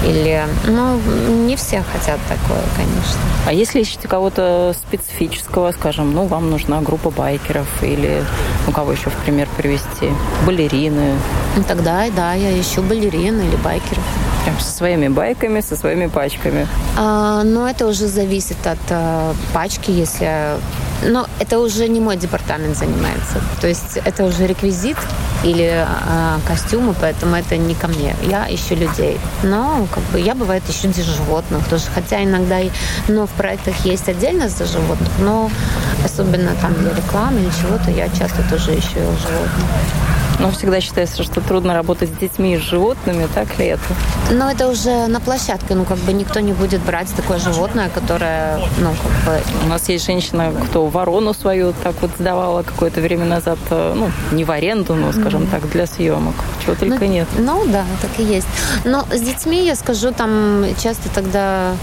или, 0.05 0.45
ну, 0.67 0.99
не 1.47 1.57
все 1.57 1.83
хотят 1.83 2.19
такое, 2.29 2.63
конечно. 2.77 3.21
А 3.47 3.53
если 3.53 3.81
ищете 3.81 4.09
кого-то 4.09 4.75
специфического, 4.77 5.73
скажем, 5.73 6.13
ну, 6.13 6.27
вам 6.27 6.51
нужна 6.51 6.81
группа 6.81 7.11
байкеров 7.11 7.69
или, 7.83 8.25
ну, 8.67 8.73
кого 8.73 8.93
еще 8.93 9.11
в 9.11 9.15
пример 9.25 9.49
привести? 9.57 10.11
Балерины? 10.47 11.15
Ну, 11.57 11.63
тогда, 11.63 12.05
да, 12.15 12.35
я 12.35 12.59
ищу 12.61 12.83
балерин 12.83 13.41
или 13.41 13.57
байкеров. 13.57 14.05
Прям 14.45 14.59
со 14.59 14.73
своими 14.73 15.09
байками, 15.09 15.61
со 15.61 15.77
своими 15.77 16.07
пачками? 16.07 16.67
А, 16.97 17.43
но 17.45 17.69
это 17.69 17.87
уже 17.87 18.07
зависит 18.09 18.67
от 18.67 18.79
а, 18.91 19.35
пачки, 19.53 19.91
если... 19.91 20.59
Но 21.05 21.27
это 21.39 21.59
уже 21.59 21.89
не 21.89 22.01
мой 22.01 22.17
департамент 22.17 22.77
занимается. 22.77 23.41
То 23.61 23.69
есть 23.69 23.99
это 24.05 24.25
уже 24.25 24.47
реквизит 24.47 24.97
или 25.45 25.85
а, 25.87 26.39
костюмы, 26.47 26.95
поэтому 27.01 27.37
это 27.37 27.57
не 27.57 27.75
ко 27.75 27.89
мне. 27.89 28.15
Я 28.23 28.47
ищу 28.49 28.77
людей. 28.77 29.19
Но 29.43 29.87
как 29.93 30.03
бы 30.05 30.21
я 30.21 30.35
бывает 30.35 30.63
ищу 30.69 30.89
для 30.89 31.05
животных 31.05 31.67
тоже. 31.69 31.85
Хотя 31.95 32.23
иногда 32.23 32.61
и, 32.61 32.71
но 33.09 33.27
в 33.27 33.31
проектах 33.31 33.75
есть 33.85 34.09
отдельно 34.09 34.49
за 34.49 34.67
животных, 34.67 35.11
но 35.19 35.51
особенно 36.05 36.55
там 36.61 36.75
для 36.75 36.95
рекламы 36.95 37.41
или 37.41 37.51
чего-то 37.61 37.91
я 37.91 38.09
часто 38.09 38.43
тоже 38.49 38.79
ищу 38.79 39.01
животных. 39.01 40.22
Но 40.43 40.51
всегда 40.51 40.81
считается, 40.81 41.23
что 41.23 41.41
трудно 41.41 41.73
работать 41.73 42.11
с 42.11 42.19
детьми 42.19 42.55
и 42.55 42.59
с 42.59 42.63
животными, 42.63 43.29
так 43.33 43.59
ли 43.59 43.67
это? 43.67 43.83
Но 44.33 44.51
это 44.51 44.69
уже 44.69 45.07
на 45.07 45.21
площадке, 45.21 45.75
ну, 45.75 45.85
как 45.85 45.99
бы 45.99 46.13
никто 46.13 46.41
не 46.41 46.53
будет 46.53 46.81
брать 46.83 47.15
такое 47.15 47.39
животное, 47.39 47.89
которое, 47.89 48.59
ну, 48.79 48.91
как 48.91 49.35
бы... 49.35 49.41
У 49.65 49.69
нас 49.69 49.89
есть 49.89 50.05
женщина, 50.05 50.53
кто 50.65 50.87
ворону 50.87 51.33
свою 51.33 51.73
так 51.83 51.95
вот 52.01 52.11
сдавала 52.19 52.63
какое-то 52.65 53.01
время 53.01 53.25
назад, 53.25 53.59
э, 53.71 53.95
ну, 53.95 54.11
не 54.33 54.43
в 54.43 54.51
аренду, 54.51 54.95
но, 54.95 55.13
скажем 55.13 55.43
mm-hmm. 55.43 55.51
так, 55.51 55.71
для 55.71 55.87
съемок. 55.87 56.35
Чего 56.65 56.75
только 56.75 57.05
ну, 57.05 57.11
нет. 57.11 57.29
Ну, 57.39 57.65
да, 57.67 57.85
так 58.01 58.11
и 58.19 58.23
есть. 58.23 58.47
Но 58.85 59.05
с 59.13 59.21
детьми, 59.21 59.65
я 59.65 59.75
скажу, 59.75 60.13
там 60.13 60.65
часто 60.81 61.09
тогда 61.09 61.75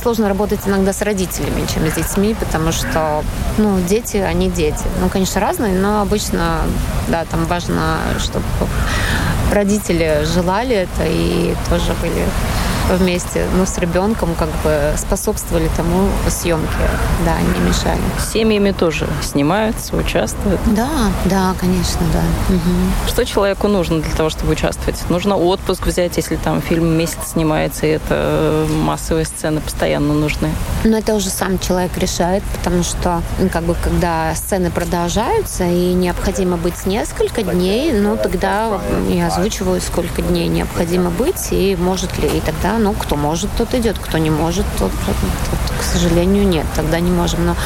сложно 0.00 0.28
работать 0.28 0.60
иногда 0.66 0.92
с 0.92 1.02
родителями, 1.02 1.66
чем 1.72 1.86
с 1.90 1.94
детьми, 1.94 2.34
потому 2.38 2.72
что, 2.72 3.22
ну, 3.58 3.78
дети, 3.80 4.16
они 4.16 4.50
дети. 4.50 4.84
Ну, 5.00 5.08
конечно, 5.08 5.40
разные, 5.40 5.74
но 5.74 6.00
обычно, 6.00 6.60
да, 7.08 7.24
там 7.24 7.46
важно 7.46 7.98
чтобы 8.18 8.44
родители 9.52 10.24
желали 10.34 10.74
это 10.74 11.04
и 11.04 11.54
тоже 11.68 11.92
были 12.00 12.26
вместе, 12.96 13.46
ну, 13.56 13.66
с 13.66 13.78
ребенком 13.78 14.34
как 14.34 14.48
бы 14.64 14.94
способствовали 14.96 15.68
тому 15.76 16.08
съемке, 16.28 16.88
да, 17.24 17.40
не 17.40 17.68
мешали. 17.68 18.00
С 18.18 18.32
семьями 18.32 18.72
тоже 18.72 19.06
снимаются, 19.22 19.96
участвуют? 19.96 20.60
Да, 20.66 20.88
да, 21.26 21.54
конечно, 21.58 22.00
да. 22.12 22.54
Угу. 22.54 23.08
Что 23.08 23.24
человеку 23.24 23.68
нужно 23.68 24.00
для 24.00 24.12
того, 24.14 24.30
чтобы 24.30 24.52
участвовать? 24.52 24.98
Нужно 25.08 25.36
отпуск 25.36 25.86
взять, 25.86 26.16
если 26.16 26.36
там 26.36 26.60
фильм 26.62 26.86
месяц 26.96 27.32
снимается, 27.32 27.86
и 27.86 27.90
это 27.90 28.66
массовые 28.70 29.24
сцены 29.24 29.60
постоянно 29.60 30.14
нужны? 30.14 30.50
Но 30.84 30.98
это 30.98 31.14
уже 31.14 31.28
сам 31.28 31.58
человек 31.58 31.96
решает, 31.98 32.42
потому 32.58 32.82
что, 32.82 33.22
как 33.52 33.64
бы, 33.64 33.76
когда 33.82 34.34
сцены 34.34 34.70
продолжаются, 34.70 35.64
и 35.64 35.92
необходимо 35.92 36.56
быть 36.56 36.86
несколько 36.86 37.42
дней, 37.42 37.92
ну, 37.92 38.16
тогда 38.16 38.80
я 39.08 39.28
озвучиваю, 39.28 39.80
сколько 39.80 40.22
дней 40.22 40.48
необходимо 40.48 41.10
быть, 41.10 41.48
и 41.50 41.76
может 41.76 42.18
ли, 42.18 42.28
и 42.28 42.40
тогда 42.40 42.78
ну, 42.82 42.92
кто 42.92 43.16
может, 43.16 43.50
тот 43.56 43.74
идет, 43.74 43.98
кто 43.98 44.18
не 44.18 44.30
может, 44.30 44.66
тот, 44.78 44.90
тот, 45.06 45.16
тот, 45.50 45.78
к 45.78 45.82
сожалению, 45.82 46.46
нет, 46.46 46.66
тогда 46.74 47.00
не 47.00 47.10
можем. 47.10 47.46
Но 47.46 47.56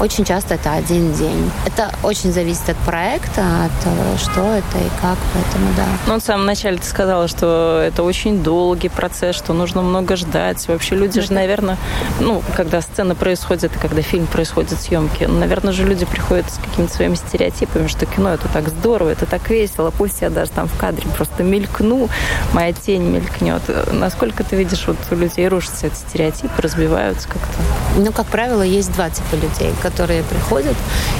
очень 0.00 0.24
часто 0.24 0.54
это 0.54 0.72
один 0.72 1.12
день. 1.14 1.50
Это 1.64 1.90
очень 2.02 2.32
зависит 2.32 2.68
от 2.68 2.76
проекта, 2.78 3.42
от 3.64 3.86
э, 3.86 4.16
что 4.18 4.40
это 4.40 4.78
и 4.78 4.88
как, 5.00 5.18
поэтому 5.32 5.72
да. 5.76 5.86
Ну, 6.06 6.18
в 6.18 6.22
самом 6.22 6.46
начале 6.46 6.78
ты 6.78 6.86
сказала, 6.86 7.28
что 7.28 7.82
это 7.82 8.02
очень 8.02 8.42
долгий 8.42 8.88
процесс, 8.88 9.36
что 9.36 9.52
нужно 9.52 9.82
много 9.82 10.16
ждать. 10.16 10.68
Вообще 10.68 10.94
люди 10.94 11.20
же, 11.20 11.32
наверное, 11.32 11.78
ну, 12.20 12.42
когда 12.56 12.80
сцена 12.80 13.14
происходит, 13.14 13.74
и 13.74 13.78
когда 13.78 14.02
фильм 14.02 14.26
происходит, 14.26 14.78
съемки, 14.80 15.24
ну, 15.24 15.38
наверное 15.38 15.72
же 15.72 15.84
люди 15.84 16.04
приходят 16.04 16.46
с 16.50 16.58
какими-то 16.58 16.94
своими 16.94 17.14
стереотипами, 17.14 17.86
что 17.86 18.06
кино 18.06 18.30
это 18.30 18.48
так 18.48 18.68
здорово, 18.68 19.10
это 19.10 19.26
так 19.26 19.48
весело, 19.48 19.90
пусть 19.90 20.20
я 20.20 20.30
даже 20.30 20.50
там 20.50 20.68
в 20.68 20.76
кадре 20.76 21.08
просто 21.16 21.42
мелькну, 21.42 22.08
моя 22.52 22.72
тень 22.72 23.02
мелькнет. 23.02 23.62
Насколько 23.92 24.44
ты 24.44 24.55
видишь, 24.56 24.86
вот 24.86 24.96
у 25.10 25.14
людей 25.14 25.48
рушатся 25.48 25.86
эти 25.86 25.94
стереотипы, 25.94 26.60
разбиваются 26.60 27.28
как-то? 27.28 27.58
Ну, 27.96 28.12
как 28.12 28.26
правило, 28.26 28.62
есть 28.62 28.92
два 28.92 29.10
типа 29.10 29.36
людей, 29.36 29.72
которые 29.82 30.22
приходят, 30.22 30.76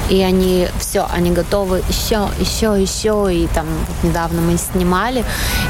и 0.09 0.21
они 0.21 0.67
все, 0.79 1.07
они 1.11 1.31
готовы 1.31 1.81
еще, 1.89 2.29
еще, 2.39 2.79
еще. 2.79 3.33
И 3.33 3.47
там 3.47 3.65
недавно 4.03 4.41
мы 4.41 4.57
снимали, 4.57 5.23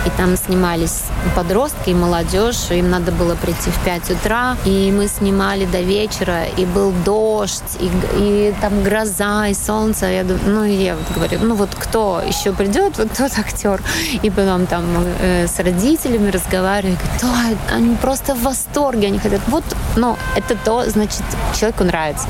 и 0.05 0.09
там 0.17 0.35
снимались 0.35 1.03
подростки 1.35 1.91
и 1.91 1.93
молодежь, 1.93 2.71
им 2.71 2.89
надо 2.89 3.11
было 3.11 3.35
прийти 3.35 3.69
в 3.69 3.79
5 3.83 4.11
утра, 4.11 4.57
и 4.65 4.91
мы 4.91 5.07
снимали 5.07 5.65
до 5.65 5.81
вечера, 5.81 6.45
и 6.45 6.65
был 6.65 6.93
дождь, 7.05 7.77
и, 7.79 7.89
и 8.19 8.55
там 8.61 8.83
гроза, 8.83 9.47
и 9.47 9.53
солнце. 9.53 10.07
Я, 10.07 10.25
ну, 10.45 10.63
и 10.63 10.73
я 10.73 10.97
говорю, 11.15 11.39
ну 11.41 11.55
вот 11.55 11.69
кто 11.73 12.21
еще 12.25 12.53
придет, 12.53 12.97
вот 12.97 13.11
тот 13.17 13.31
актер. 13.37 13.81
И 14.23 14.29
потом 14.29 14.65
там 14.65 14.83
э, 15.19 15.47
с 15.47 15.59
родителями 15.59 16.29
разговариваю, 16.29 16.97
говорю, 17.21 17.56
они 17.71 17.95
просто 17.95 18.35
в 18.35 18.43
восторге, 18.43 19.07
они 19.07 19.19
хотят, 19.19 19.41
вот, 19.47 19.63
но 19.95 20.17
это 20.35 20.55
то, 20.55 20.89
значит, 20.89 21.23
человеку 21.57 21.83
нравится. 21.83 22.27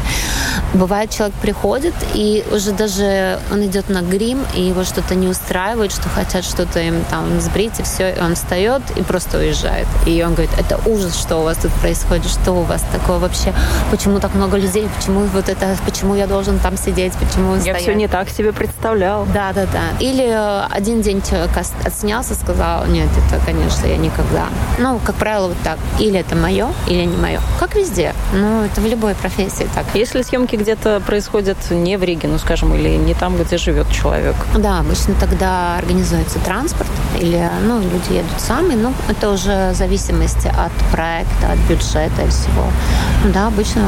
Бывает, 0.77 1.10
человек 1.10 1.36
приходит, 1.41 1.96
и 2.13 2.46
уже 2.51 2.72
даже 2.72 3.39
он 3.51 3.65
идет 3.65 3.89
на 3.89 4.01
грим, 4.01 4.39
и 4.53 4.62
его 4.62 4.84
что-то 4.84 5.15
не 5.15 5.27
устраивает, 5.27 5.91
что 5.91 6.07
хотят 6.07 6.43
что-то 6.43 6.79
им 6.79 7.03
там 7.10 7.41
сбрить, 7.41 7.79
и 7.79 7.84
все, 7.84 8.12
и 8.12 8.19
он 8.19 8.36
встает 8.36 8.84
и 8.96 9.01
просто 9.01 9.39
уезжает. 9.39 9.88
И 10.05 10.24
он 10.24 10.36
говорит, 10.36 10.51
это 10.60 10.79
ужас, 10.88 11.19
что 11.19 11.38
у 11.38 11.43
вас 11.43 11.57
тут 11.57 11.72
происходит, 11.74 12.29
что 12.29 12.51
у 12.51 12.62
вас 12.62 12.84
такое 12.91 13.17
вообще, 13.17 13.53
почему 13.89 14.19
так 14.19 14.36
много 14.36 14.57
людей, 14.57 14.88
почему 14.96 15.22
вот 15.22 15.50
это, 15.50 15.75
почему 15.84 16.13
я 16.13 16.27
должен 16.27 16.60
там 16.60 16.77
сидеть, 16.77 17.13
почему 17.13 17.55
Я 17.55 17.62
стоять? 17.62 17.81
все 17.81 17.96
не 17.96 18.07
так 18.07 18.29
себе 18.29 18.53
представлял. 18.53 19.25
Да, 19.34 19.53
да, 19.53 19.65
да. 19.65 19.81
Или 20.00 20.27
э, 20.27 20.67
один 20.69 21.01
день 21.01 21.24
человек 21.27 21.50
отснялся, 21.84 22.36
сказал, 22.36 22.86
нет, 22.86 23.10
это, 23.27 23.43
конечно, 23.43 23.88
я 23.88 23.98
никогда. 23.98 24.46
Ну, 24.77 25.00
как 25.03 25.15
правило, 25.15 25.48
вот 25.48 25.57
так. 25.63 25.79
Или 25.98 26.19
это 26.19 26.36
мое, 26.36 26.67
или 26.86 27.05
не 27.05 27.17
мое. 27.17 27.41
Как 27.60 27.75
везде. 27.75 28.13
Ну, 28.31 28.63
это 28.63 28.79
в 28.79 28.86
любой 28.86 29.15
профессии 29.15 29.67
так. 29.74 29.86
Если 29.96 30.22
съемки 30.22 30.55
где-то 30.67 31.00
происходят 31.00 31.57
не 31.71 31.97
в 31.97 32.03
Риге, 32.03 32.27
ну, 32.27 32.38
скажем, 32.38 32.75
или 32.75 32.97
не 32.97 33.13
там, 33.13 33.38
где 33.38 33.57
живет 33.57 33.89
человек? 33.89 34.36
Да, 34.57 34.79
обычно 34.79 35.13
тогда 35.13 35.77
организуется 35.77 36.39
транспорт, 36.39 36.89
или, 37.21 37.50
ну, 37.63 37.79
люди 37.79 38.17
едут 38.17 38.39
сами, 38.39 38.74
ну, 38.74 38.93
это 39.07 39.29
уже 39.29 39.71
в 39.71 39.75
зависимости 39.75 40.47
от 40.47 40.74
проекта, 40.91 41.53
от 41.53 41.59
бюджета 41.69 42.24
и 42.25 42.29
всего. 42.29 42.65
Да, 43.33 43.47
обычно 43.47 43.81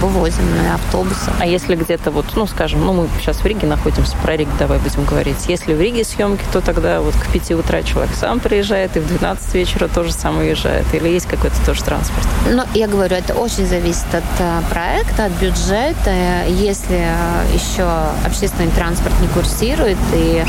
вывозим 0.00 0.44
на 0.56 0.74
автобусы. 0.74 1.30
А 1.38 1.46
если 1.46 1.74
где-то 1.74 2.10
вот, 2.10 2.26
ну, 2.34 2.46
скажем, 2.46 2.84
ну, 2.84 2.92
мы 2.92 3.08
сейчас 3.20 3.38
в 3.38 3.46
Риге 3.46 3.66
находимся, 3.66 4.16
про 4.22 4.36
Ригу 4.36 4.50
давай 4.58 4.78
будем 4.78 5.04
говорить. 5.04 5.46
Если 5.48 5.74
в 5.74 5.80
Риге 5.80 6.04
съемки, 6.04 6.42
то 6.52 6.60
тогда 6.60 7.00
вот 7.00 7.14
к 7.14 7.26
5 7.32 7.52
утра 7.52 7.82
человек 7.82 8.14
сам 8.14 8.40
приезжает, 8.40 8.96
и 8.96 9.00
в 9.00 9.06
12 9.06 9.54
вечера 9.54 9.88
тоже 9.88 10.12
сам 10.12 10.38
уезжает. 10.38 10.86
Или 10.94 11.08
есть 11.08 11.26
какой-то 11.26 11.56
тоже 11.64 11.82
транспорт? 11.82 12.26
Ну, 12.50 12.62
я 12.74 12.86
говорю, 12.86 13.16
это 13.16 13.34
очень 13.34 13.66
зависит 13.66 14.06
от 14.12 14.24
э, 14.38 14.60
проекта, 14.70 15.26
от 15.26 15.32
бюджета. 15.32 16.44
Если 16.48 17.00
э, 17.00 17.54
еще 17.54 17.88
общественный 18.24 18.70
транспорт 18.70 19.14
не 19.20 19.28
курсирует, 19.28 19.98
и 20.14 20.44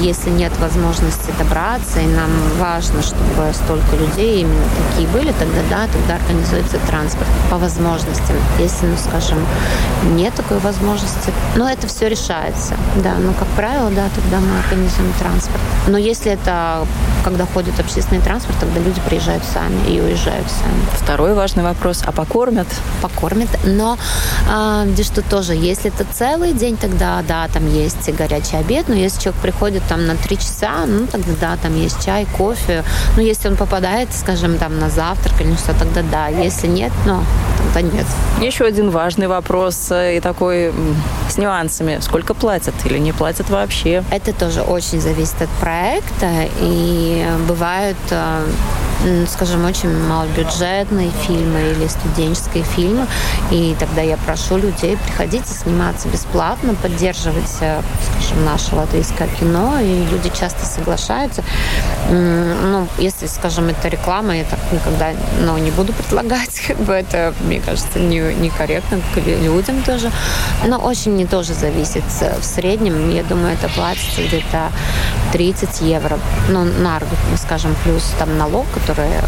если 0.00 0.30
нет 0.30 0.52
возможности 0.58 1.32
добраться, 1.38 2.00
и 2.00 2.06
нам 2.06 2.30
важно, 2.58 3.02
чтобы 3.02 3.52
столько 3.52 3.96
людей 3.96 4.40
именно 4.42 4.64
такие 4.90 5.08
были, 5.08 5.32
тогда 5.32 5.60
да, 5.70 5.86
тогда 5.92 6.16
организуется 6.16 6.78
транспорт 6.86 7.28
по 7.50 7.58
возможности. 7.58 8.32
Если, 8.58 8.86
ну, 8.86 8.96
скажем, 8.96 9.38
нет 10.12 10.34
такой 10.34 10.58
возможности, 10.58 11.32
ну, 11.56 11.66
это 11.66 11.86
все 11.86 12.08
решается, 12.08 12.74
да. 13.02 13.14
Но, 13.18 13.32
как 13.32 13.48
правило, 13.48 13.90
да, 13.90 14.08
тогда 14.14 14.40
мы 14.40 14.58
организуем 14.60 15.12
транспорт. 15.18 15.60
Но 15.88 15.98
если 15.98 16.32
это 16.32 16.86
когда 17.24 17.46
ходит 17.46 17.80
общественный 17.80 18.20
транспорт, 18.20 18.58
тогда 18.60 18.80
люди 18.80 19.00
приезжают 19.08 19.42
сами 19.44 19.88
и 19.88 20.00
уезжают 20.00 20.46
сами. 20.50 21.02
Второй 21.02 21.34
важный 21.34 21.62
вопрос. 21.62 22.02
А 22.06 22.12
покормят? 22.12 22.66
Покормят. 23.00 23.48
Но 23.64 23.96
а, 24.48 24.84
где 24.84 25.02
что 25.02 25.22
тоже, 25.22 25.54
если 25.54 25.90
это 25.90 26.04
целый 26.12 26.52
день, 26.52 26.76
тогда 26.76 27.22
да, 27.26 27.48
там 27.48 27.66
есть 27.72 28.12
горячий 28.14 28.56
обед. 28.56 28.88
Но 28.88 28.94
если 28.94 29.22
человек 29.22 29.33
приходит 29.42 29.82
там 29.88 30.06
на 30.06 30.16
три 30.16 30.36
часа, 30.36 30.86
ну 30.86 31.06
тогда 31.06 31.32
да, 31.40 31.56
там 31.56 31.76
есть 31.76 32.04
чай, 32.04 32.26
кофе. 32.36 32.84
Но 33.16 33.22
если 33.22 33.48
он 33.48 33.56
попадает, 33.56 34.08
скажем, 34.12 34.58
там 34.58 34.78
на 34.78 34.90
завтрак 34.90 35.40
или 35.40 35.54
что, 35.54 35.74
тогда 35.74 36.02
да. 36.02 36.28
Если 36.28 36.66
нет, 36.66 36.92
ну 37.06 37.22
тогда 37.58 37.82
нет. 37.82 38.06
Еще 38.40 38.64
один 38.64 38.90
важный 38.90 39.26
вопрос 39.26 39.90
э, 39.90 40.16
и 40.16 40.20
такой 40.20 40.72
с 41.28 41.38
нюансами. 41.38 41.98
Сколько 42.00 42.34
платят 42.34 42.74
или 42.84 42.98
не 42.98 43.12
платят 43.12 43.50
вообще? 43.50 44.04
Это 44.10 44.32
тоже 44.32 44.62
очень 44.62 45.00
зависит 45.00 45.42
от 45.42 45.50
проекта. 45.60 46.48
И 46.60 47.26
бывают 47.46 47.96
э, 48.10 48.44
скажем, 49.26 49.64
очень 49.64 49.90
малобюджетные 50.06 51.10
фильмы 51.26 51.72
или 51.72 51.86
студенческие 51.88 52.64
фильмы. 52.64 53.06
И 53.50 53.76
тогда 53.78 54.02
я 54.02 54.16
прошу 54.16 54.56
людей 54.56 54.96
приходить 54.96 55.50
и 55.50 55.54
сниматься 55.54 56.08
бесплатно, 56.08 56.74
поддерживать, 56.74 57.50
э, 57.60 57.80
скажем, 58.10 58.44
наше 58.44 58.74
латвийское 58.74 59.28
кино. 59.40 59.78
И 59.80 60.06
люди 60.10 60.30
часто 60.38 60.64
соглашаются. 60.66 61.42
Ну, 62.10 62.86
если, 62.98 63.26
скажем, 63.26 63.68
это 63.68 63.88
реклама, 63.88 64.36
я 64.36 64.44
так 64.44 64.60
никогда 64.72 65.12
ну, 65.40 65.56
не 65.58 65.70
буду 65.70 65.92
предлагать. 65.92 66.60
Как 66.66 66.78
бы 66.78 66.92
это, 66.92 67.34
мне 67.40 67.60
кажется, 67.60 67.98
не, 67.98 68.20
некорректно 68.34 69.00
к 69.14 69.18
людям 69.18 69.82
тоже. 69.82 70.10
Но 70.66 70.78
очень 70.78 71.16
не 71.16 71.26
тоже 71.26 71.54
зависит. 71.54 72.04
В 72.40 72.44
среднем, 72.44 73.10
я 73.10 73.22
думаю, 73.22 73.54
это 73.54 73.68
платится 73.68 74.22
где-то 74.22 74.70
30 75.34 75.80
евро. 75.80 76.16
Ну, 76.48 76.62
на 76.62 77.00
скажем, 77.36 77.74
плюс 77.82 78.04
там 78.20 78.38
налог, 78.38 78.66
который 78.72 79.08
э, 79.10 79.20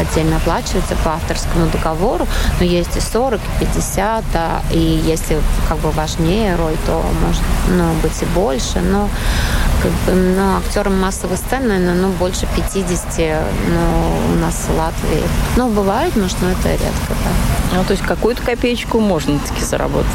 отдельно 0.00 0.38
оплачивается 0.38 0.96
по 1.04 1.12
авторскому 1.12 1.66
договору, 1.70 2.26
но 2.58 2.66
есть 2.66 2.96
и 2.96 3.00
40, 3.00 3.40
и 3.60 3.64
50, 3.64 4.24
да, 4.32 4.62
и 4.72 5.00
если 5.06 5.38
как 5.68 5.78
бы 5.78 5.92
важнее 5.92 6.56
роль, 6.56 6.76
то 6.86 7.04
может 7.24 7.42
ну, 7.68 7.84
быть 8.02 8.20
и 8.20 8.24
больше, 8.34 8.80
но 8.80 9.08
как 9.80 9.92
бы, 9.92 10.12
ну, 10.12 10.56
актерам 10.56 11.00
массовых 11.00 11.38
сцен, 11.38 11.68
наверное, 11.68 11.94
ну, 11.94 12.08
больше 12.08 12.48
50, 12.56 13.06
ну, 13.68 14.34
у 14.34 14.38
нас 14.40 14.66
в 14.68 14.76
Латвии. 14.76 15.22
Ну, 15.56 15.68
бывает, 15.68 16.16
может, 16.16 16.36
но 16.42 16.50
это 16.50 16.70
редко, 16.70 17.14
да. 17.24 17.76
Ну, 17.76 17.84
то 17.84 17.92
есть 17.92 18.02
какую-то 18.02 18.42
копеечку 18.42 18.98
можно 18.98 19.38
таки 19.38 19.64
заработать? 19.64 20.10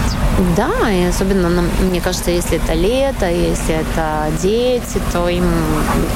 Да, 0.55 0.89
и 0.89 1.03
особенно, 1.05 1.49
мне 1.81 2.01
кажется, 2.01 2.31
если 2.31 2.57
это 2.57 2.73
лето, 2.73 3.29
если 3.29 3.75
это 3.75 4.31
дети, 4.41 5.01
то 5.11 5.28
им 5.29 5.45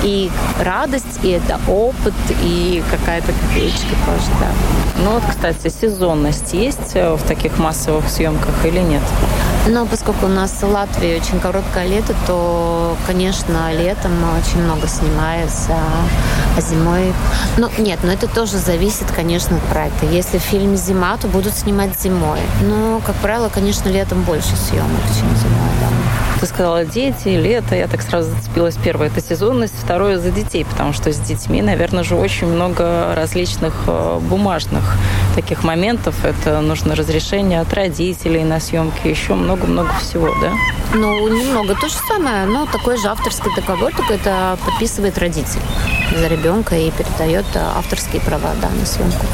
и 0.04 0.30
радость, 0.60 1.20
и 1.24 1.30
это 1.30 1.60
опыт, 1.68 2.14
и 2.42 2.84
какая-то 2.92 3.32
копеечка 3.32 3.96
тоже, 4.06 4.28
да. 4.40 4.48
Ну 5.04 5.12
вот, 5.12 5.24
кстати, 5.28 5.70
сезонность 5.70 6.54
есть 6.54 6.96
э, 6.96 7.16
в 7.16 7.24
таких 7.24 7.58
массовых 7.58 8.08
съемках 8.10 8.66
или 8.66 8.80
нет? 8.80 9.02
Но 9.68 9.86
поскольку 9.86 10.26
у 10.26 10.30
нас 10.30 10.52
в 10.52 10.64
Латвии 10.64 11.20
очень 11.20 11.40
короткое 11.40 11.88
лето, 11.88 12.14
то, 12.28 12.98
конечно, 13.08 13.72
летом 13.74 14.12
очень 14.38 14.62
много 14.62 14.88
снимается, 14.88 15.74
а 16.58 16.62
зимой... 16.62 17.14
Ну, 17.58 17.70
нет, 17.78 18.00
но 18.04 18.12
это 18.12 18.28
тоже 18.28 18.58
зависит, 18.58 19.12
конечно, 19.16 19.58
от 19.58 19.64
проекта. 19.64 20.06
Если 20.06 20.38
фильм 20.38 20.76
зима, 20.76 21.18
то 21.18 21.28
будут 21.28 21.56
снимать 21.56 22.00
зимой. 22.00 22.40
Но, 22.62 23.02
как 23.06 23.16
правило, 23.16 23.50
конечно, 23.50 23.88
летом 23.90 24.22
больше 24.24 24.56
съемок, 24.56 25.02
чем 25.18 25.36
зимой. 25.38 25.73
Ты 26.44 26.48
сказала 26.48 26.84
дети, 26.84 27.30
лето. 27.30 27.74
Я 27.74 27.88
так 27.88 28.02
сразу 28.02 28.30
зацепилась. 28.30 28.76
Первое– 28.76 29.08
это 29.16 29.22
сезонность. 29.22 29.76
Второе– 29.82 30.18
за 30.20 30.30
детей, 30.30 30.66
потому 30.66 30.92
что 30.92 31.14
с 31.14 31.18
детьми, 31.18 31.62
наверное, 31.62 32.04
же 32.04 32.16
очень 32.16 32.48
много 32.48 33.16
различных 33.16 33.74
э, 33.88 34.20
бумажных 34.20 34.98
таких 35.36 35.64
моментов. 35.64 36.26
Это 36.26 36.60
нужно 36.60 36.96
разрешение 36.96 37.62
от 37.62 37.74
родителей 37.74 38.44
на 38.44 38.60
съемки, 38.60 39.08
еще 39.08 39.36
много-много 39.36 39.94
всего, 40.02 40.28
да? 40.42 40.52
Ну, 40.94 41.30
немного. 41.30 41.76
То 41.76 41.88
же 41.88 41.96
самое, 42.10 42.44
но 42.44 42.66
такой 42.66 42.98
же 42.98 43.08
авторский 43.08 43.50
договор, 43.56 43.94
только 43.96 44.16
это 44.16 44.58
подписывает 44.66 45.18
родитель 45.18 45.62
за 46.14 46.28
ребенка 46.28 46.76
и 46.76 46.92
передает 46.92 47.46
э, 47.54 47.60
авторские 47.60 48.22
права 48.22 48.50
да, 48.62 48.68
на 48.68 48.86
съемку. 48.86 49.26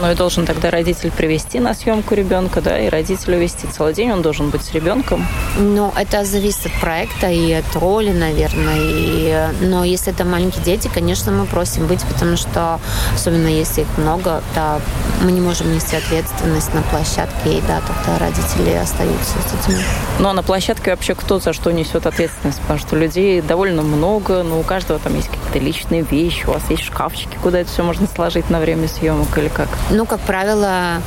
Ну 0.00 0.10
и 0.10 0.14
должен 0.14 0.46
тогда 0.46 0.70
родитель 0.70 1.10
привести 1.10 1.60
на 1.60 1.74
съемку 1.74 2.14
ребенка, 2.14 2.60
да, 2.60 2.78
и 2.78 2.88
родитель 2.88 3.34
увести 3.34 3.66
целый 3.66 3.92
день, 3.92 4.10
он 4.10 4.22
должен 4.22 4.50
быть 4.50 4.62
с 4.62 4.72
ребенком. 4.72 5.26
Ну, 5.58 5.92
это 5.96 6.24
зависит 6.24 6.66
от 6.66 6.80
проекта 6.80 7.28
и 7.28 7.52
от 7.52 7.76
роли, 7.76 8.10
наверное. 8.10 8.78
И, 8.78 9.48
но 9.60 9.84
если 9.84 10.12
это 10.12 10.24
маленькие 10.24 10.64
дети, 10.64 10.90
конечно, 10.92 11.30
мы 11.30 11.44
просим 11.44 11.86
быть, 11.86 12.02
потому 12.04 12.36
что, 12.36 12.80
особенно 13.14 13.48
если 13.48 13.82
их 13.82 13.98
много, 13.98 14.42
да, 14.54 14.80
мы 15.22 15.30
не 15.30 15.40
можем 15.40 15.72
нести 15.72 15.96
ответственность 15.96 16.72
на 16.74 16.82
площадке, 16.82 17.58
и 17.58 17.60
да, 17.60 17.80
тогда 17.80 18.18
родители 18.18 18.74
остаются 18.74 19.32
с 19.32 19.66
этим. 19.66 19.78
Ну, 20.18 20.28
а 20.28 20.32
на 20.32 20.42
площадке 20.42 20.90
вообще 20.90 21.14
кто 21.14 21.38
за 21.38 21.52
что 21.52 21.70
несет 21.70 22.06
ответственность? 22.06 22.60
Потому 22.60 22.78
что 22.78 22.96
людей 22.96 23.40
довольно 23.42 23.82
много, 23.82 24.42
но 24.42 24.58
у 24.58 24.62
каждого 24.62 24.98
там 24.98 25.14
есть 25.16 25.28
какие-то 25.28 25.58
личные 25.58 26.02
вещи, 26.02 26.46
у 26.46 26.52
вас 26.52 26.62
есть 26.70 26.82
шкафчики, 26.82 27.36
куда 27.42 27.60
это 27.60 27.70
все 27.70 27.82
можно 27.82 28.06
сложить 28.06 28.48
на 28.50 28.58
время 28.58 28.88
съемок 28.88 29.36
или 29.36 29.48
как? 29.48 29.68
Ну, 29.90 30.06
как 30.06 30.20
правило, 30.20 31.02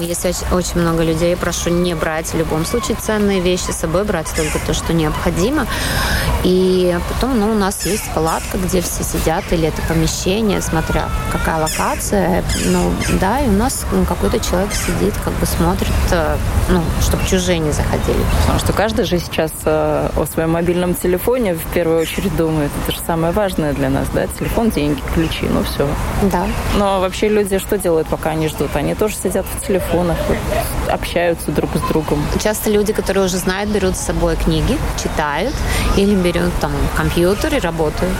если 0.00 0.34
очень 0.52 0.80
много 0.80 1.02
людей, 1.02 1.36
прошу 1.36 1.70
не 1.70 1.94
брать 1.94 2.32
в 2.32 2.36
любом 2.36 2.64
случае 2.64 2.96
ценные 3.00 3.40
вещи 3.40 3.70
с 3.70 3.78
собой, 3.78 4.04
брать 4.04 4.32
только 4.36 4.58
то, 4.64 4.74
что 4.74 4.92
необходимо. 4.92 5.66
И 6.44 6.96
потом, 7.08 7.38
ну, 7.38 7.50
у 7.50 7.54
нас 7.54 7.84
есть 7.86 8.12
палатка, 8.14 8.58
где 8.58 8.80
все 8.80 9.02
сидят, 9.02 9.44
или 9.50 9.68
это 9.68 9.82
помещение, 9.82 10.60
смотря 10.60 11.08
какая 11.30 11.60
локация. 11.60 12.44
Ну, 12.66 12.92
да, 13.20 13.40
и 13.40 13.48
у 13.48 13.52
нас 13.52 13.84
какой-то 14.08 14.40
человек 14.40 14.70
сидит, 14.74 15.14
как 15.24 15.32
бы 15.34 15.46
смотрит, 15.46 15.92
э, 16.10 16.36
ну, 16.70 16.82
чтобы 17.00 17.24
чужие 17.26 17.58
не 17.58 17.72
заходили. 17.72 18.24
Потому 18.42 18.58
что 18.58 18.72
каждый 18.72 19.04
же 19.04 19.18
сейчас 19.18 19.52
э, 19.64 20.08
о 20.16 20.26
своем 20.26 20.50
мобильном 20.50 20.94
телефоне 20.94 21.54
в 21.54 21.64
первую 21.72 22.00
очередь 22.00 22.34
думает. 22.36 22.70
Это 22.82 22.92
же 22.92 23.02
самое 23.06 23.32
важное 23.32 23.72
для 23.72 23.90
нас, 23.90 24.08
да? 24.12 24.26
Телефон, 24.26 24.70
деньги, 24.70 25.00
ключи, 25.14 25.46
ну 25.48 25.62
все. 25.62 25.88
Да. 26.30 26.46
Но 26.76 27.00
вообще 27.00 27.28
люди 27.28 27.58
что 27.58 27.78
делают, 27.78 28.08
пока 28.08 28.30
они 28.30 28.48
ждут? 28.48 28.74
Они 28.74 28.94
тоже 28.94 29.14
сидят 29.14 29.31
в 29.40 29.66
телефонах, 29.66 30.18
общаются 30.90 31.50
друг 31.50 31.70
с 31.76 31.80
другом. 31.88 32.22
Часто 32.42 32.70
люди, 32.70 32.92
которые 32.92 33.24
уже 33.24 33.36
знают, 33.36 33.70
берут 33.70 33.96
с 33.96 34.00
собой 34.00 34.36
книги, 34.36 34.76
читают 35.02 35.54
или 35.96 36.14
берут 36.14 36.52
там 36.60 36.72
компьютер 36.96 37.54
и 37.54 37.58
работают. 37.58 38.12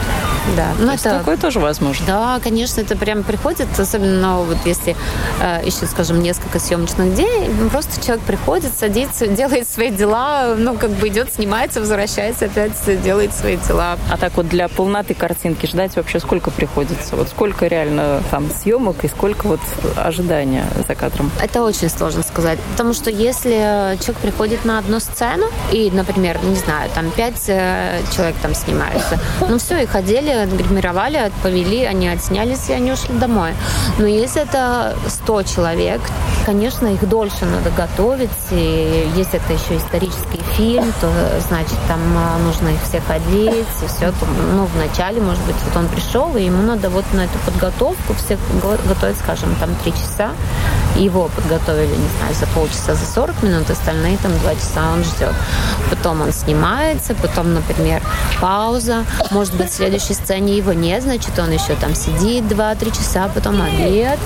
Да. 0.55 0.73
Ну, 0.77 0.91
это 0.91 1.17
такое 1.17 1.37
тоже 1.37 1.59
возможно. 1.59 2.05
Да, 2.05 2.39
конечно, 2.43 2.81
это 2.81 2.95
прям 2.95 3.23
приходит, 3.23 3.67
особенно 3.77 4.39
вот 4.39 4.57
если 4.65 4.95
э, 5.41 5.61
еще, 5.65 5.85
скажем, 5.85 6.21
несколько 6.21 6.59
съемочных 6.59 7.15
дней, 7.15 7.49
просто 7.71 8.03
человек 8.03 8.23
приходит, 8.25 8.71
садится, 8.77 9.27
делает 9.27 9.67
свои 9.67 9.89
дела, 9.89 10.55
ну, 10.57 10.75
как 10.75 10.91
бы 10.91 11.07
идет, 11.07 11.33
снимается, 11.33 11.79
возвращается, 11.79 12.45
опять 12.45 12.73
делает 13.03 13.33
свои 13.33 13.57
дела. 13.57 13.97
А 14.11 14.17
так 14.17 14.35
вот 14.35 14.47
для 14.47 14.67
полноты 14.67 15.13
картинки 15.13 15.65
ждать 15.65 15.95
вообще 15.95 16.19
сколько 16.19 16.51
приходится? 16.51 17.15
Вот 17.15 17.29
сколько 17.29 17.67
реально 17.67 18.21
там 18.29 18.49
съемок 18.51 19.03
и 19.03 19.07
сколько 19.07 19.47
вот 19.47 19.61
ожидания 19.95 20.65
за 20.87 20.95
кадром? 20.95 21.31
Это 21.41 21.63
очень 21.63 21.89
сложно 21.89 22.23
сказать, 22.23 22.59
потому 22.71 22.93
что 22.93 23.09
если 23.09 23.97
человек 24.01 24.17
приходит 24.17 24.65
на 24.65 24.79
одну 24.79 24.99
сцену 24.99 25.47
и, 25.71 25.89
например, 25.91 26.39
не 26.43 26.55
знаю, 26.55 26.89
там 26.93 27.09
пять 27.11 27.43
э, 27.47 28.01
человек 28.15 28.35
там 28.41 28.53
снимается, 28.53 29.19
ну 29.41 29.57
все, 29.57 29.83
их 29.83 29.95
одели, 29.95 30.32
гримировали, 30.45 31.31
повели, 31.41 31.83
они 31.83 32.07
отснялись 32.07 32.69
и 32.69 32.73
они 32.73 32.91
ушли 32.91 33.15
домой. 33.15 33.53
Но 33.97 34.05
если 34.05 34.41
это 34.41 34.95
100 35.07 35.43
человек, 35.43 36.01
конечно, 36.45 36.87
их 36.87 37.07
дольше 37.07 37.45
надо 37.45 37.69
готовить, 37.71 38.29
и 38.51 39.09
если 39.15 39.39
это 39.39 39.53
еще 39.53 39.77
исторический 39.77 40.41
фильм, 40.55 40.93
то 41.01 41.09
значит 41.47 41.77
там 41.87 41.99
а, 42.17 42.37
нужно 42.39 42.69
их 42.69 42.81
всех 42.83 43.03
одеть, 43.09 43.67
и 43.81 43.87
все. 43.87 44.13
Ну, 44.53 44.65
вначале, 44.75 45.21
может 45.21 45.43
быть, 45.45 45.55
вот 45.65 45.77
он 45.77 45.87
пришел, 45.87 46.35
и 46.35 46.43
ему 46.43 46.61
надо 46.61 46.89
вот 46.89 47.05
на 47.13 47.21
эту 47.21 47.37
подготовку 47.45 48.13
всех 48.13 48.39
готовить, 48.61 49.17
скажем, 49.17 49.55
там 49.59 49.69
три 49.83 49.91
часа. 49.93 50.31
Его 50.95 51.29
подготовили, 51.35 51.95
не 51.95 52.09
знаю, 52.17 52.35
за 52.39 52.45
полчаса, 52.47 52.93
за 52.93 53.05
40 53.05 53.43
минут, 53.43 53.69
остальные 53.69 54.17
там 54.17 54.31
два 54.39 54.53
часа 54.53 54.91
он 54.93 55.03
ждет. 55.03 55.33
Потом 55.89 56.21
он 56.21 56.31
снимается, 56.31 57.15
потом, 57.15 57.53
например, 57.53 58.01
пауза. 58.39 59.05
Может 59.31 59.55
быть, 59.55 59.69
в 59.69 59.73
следующей 59.73 60.13
сцене 60.13 60.55
его 60.57 60.73
нет, 60.73 61.03
значит, 61.03 61.37
он 61.39 61.51
еще 61.51 61.75
там 61.75 61.95
сидит 61.95 62.43
2-3 62.45 62.91
часа, 62.91 63.29
потом 63.33 63.61
обед, 63.61 64.19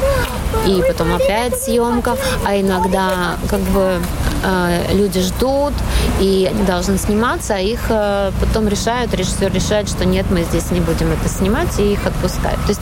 и 0.66 0.84
потом 0.88 1.14
опять 1.16 1.58
съемка. 1.62 2.18
А 2.46 2.60
иногда 2.60 3.38
как 3.50 3.62
бы 3.62 4.02
э, 4.44 4.94
люди 4.94 5.22
ждут, 5.22 5.74
и 6.20 6.50
они 6.52 6.64
должны 6.64 6.98
сниматься, 6.98 7.56
а 7.56 7.60
их 7.60 7.80
э, 7.90 8.32
потом 8.40 8.68
решают, 8.68 9.14
режиссер 9.14 9.54
решает, 9.54 9.90
что 9.90 10.06
нет, 10.06 10.26
мы 10.30 10.44
здесь 10.44 10.72
не 10.72 10.82
будем 10.82 11.12
это 11.12 11.30
снимать, 11.30 11.80
и 11.80 11.94
их 11.94 12.06
отпускают. 12.06 12.60
То 12.64 12.70
есть 12.70 12.82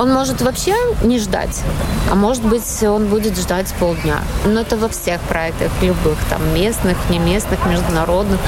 Он 0.00 0.12
может 0.12 0.40
вообще 0.42 0.74
не 1.02 1.18
ждать, 1.18 1.62
а 2.10 2.14
может 2.14 2.42
быть, 2.44 2.82
он 2.82 3.06
будет 3.06 3.38
ждать 3.38 3.72
полдня. 3.78 4.20
Но 4.44 4.60
это 4.60 4.76
во 4.76 4.88
всех 4.88 5.20
проектах, 5.22 5.70
любых, 5.80 6.18
там, 6.28 6.54
местных, 6.54 6.96
не 7.10 7.18
местных, 7.18 7.64
международных. 7.66 8.38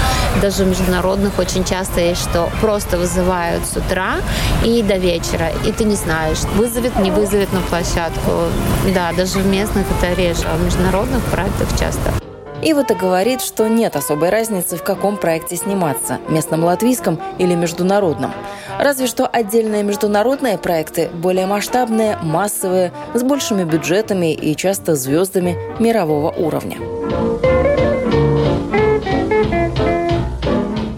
Даже 0.42 0.64
международных 0.64 1.38
очень 1.38 1.64
часто 1.64 2.00
есть, 2.00 2.22
что 2.22 2.50
просто 2.60 2.98
вызывают 2.98 3.64
с 3.66 3.76
утра 3.76 4.16
и 4.64 4.82
до 4.82 4.96
вечера, 4.96 5.50
и 5.64 5.72
ты 5.72 5.84
не 5.84 5.96
знаешь, 5.96 6.42
вызовет, 6.56 6.98
не 6.98 7.10
вызовет 7.10 7.52
на 7.52 7.60
площадку. 7.60 8.48
Да, 8.94 9.12
даже 9.16 9.38
в 9.38 9.46
местных 9.46 9.86
это 9.98 10.14
реже, 10.14 10.42
а 10.46 10.56
в 10.56 10.64
международных 10.64 11.22
проектах 11.24 11.68
часто. 11.78 12.12
Ива-то 12.62 12.94
говорит, 12.94 13.42
что 13.42 13.68
нет 13.68 13.94
особой 13.94 14.30
разницы, 14.30 14.78
в 14.78 14.82
каком 14.82 15.18
проекте 15.18 15.54
сниматься– 15.54 16.18
местном 16.28 16.64
латвийском 16.64 17.20
или 17.36 17.54
международном. 17.54 18.32
Разве 18.78 19.06
что 19.06 19.26
отдельные 19.26 19.82
международные 19.82 20.58
проекты, 20.58 21.08
более 21.12 21.46
масштабные, 21.46 22.18
массовые, 22.22 22.92
с 23.14 23.22
большими 23.22 23.64
бюджетами 23.64 24.32
и 24.32 24.56
часто 24.56 24.94
звездами 24.94 25.56
мирового 25.78 26.30
уровня. 26.30 26.78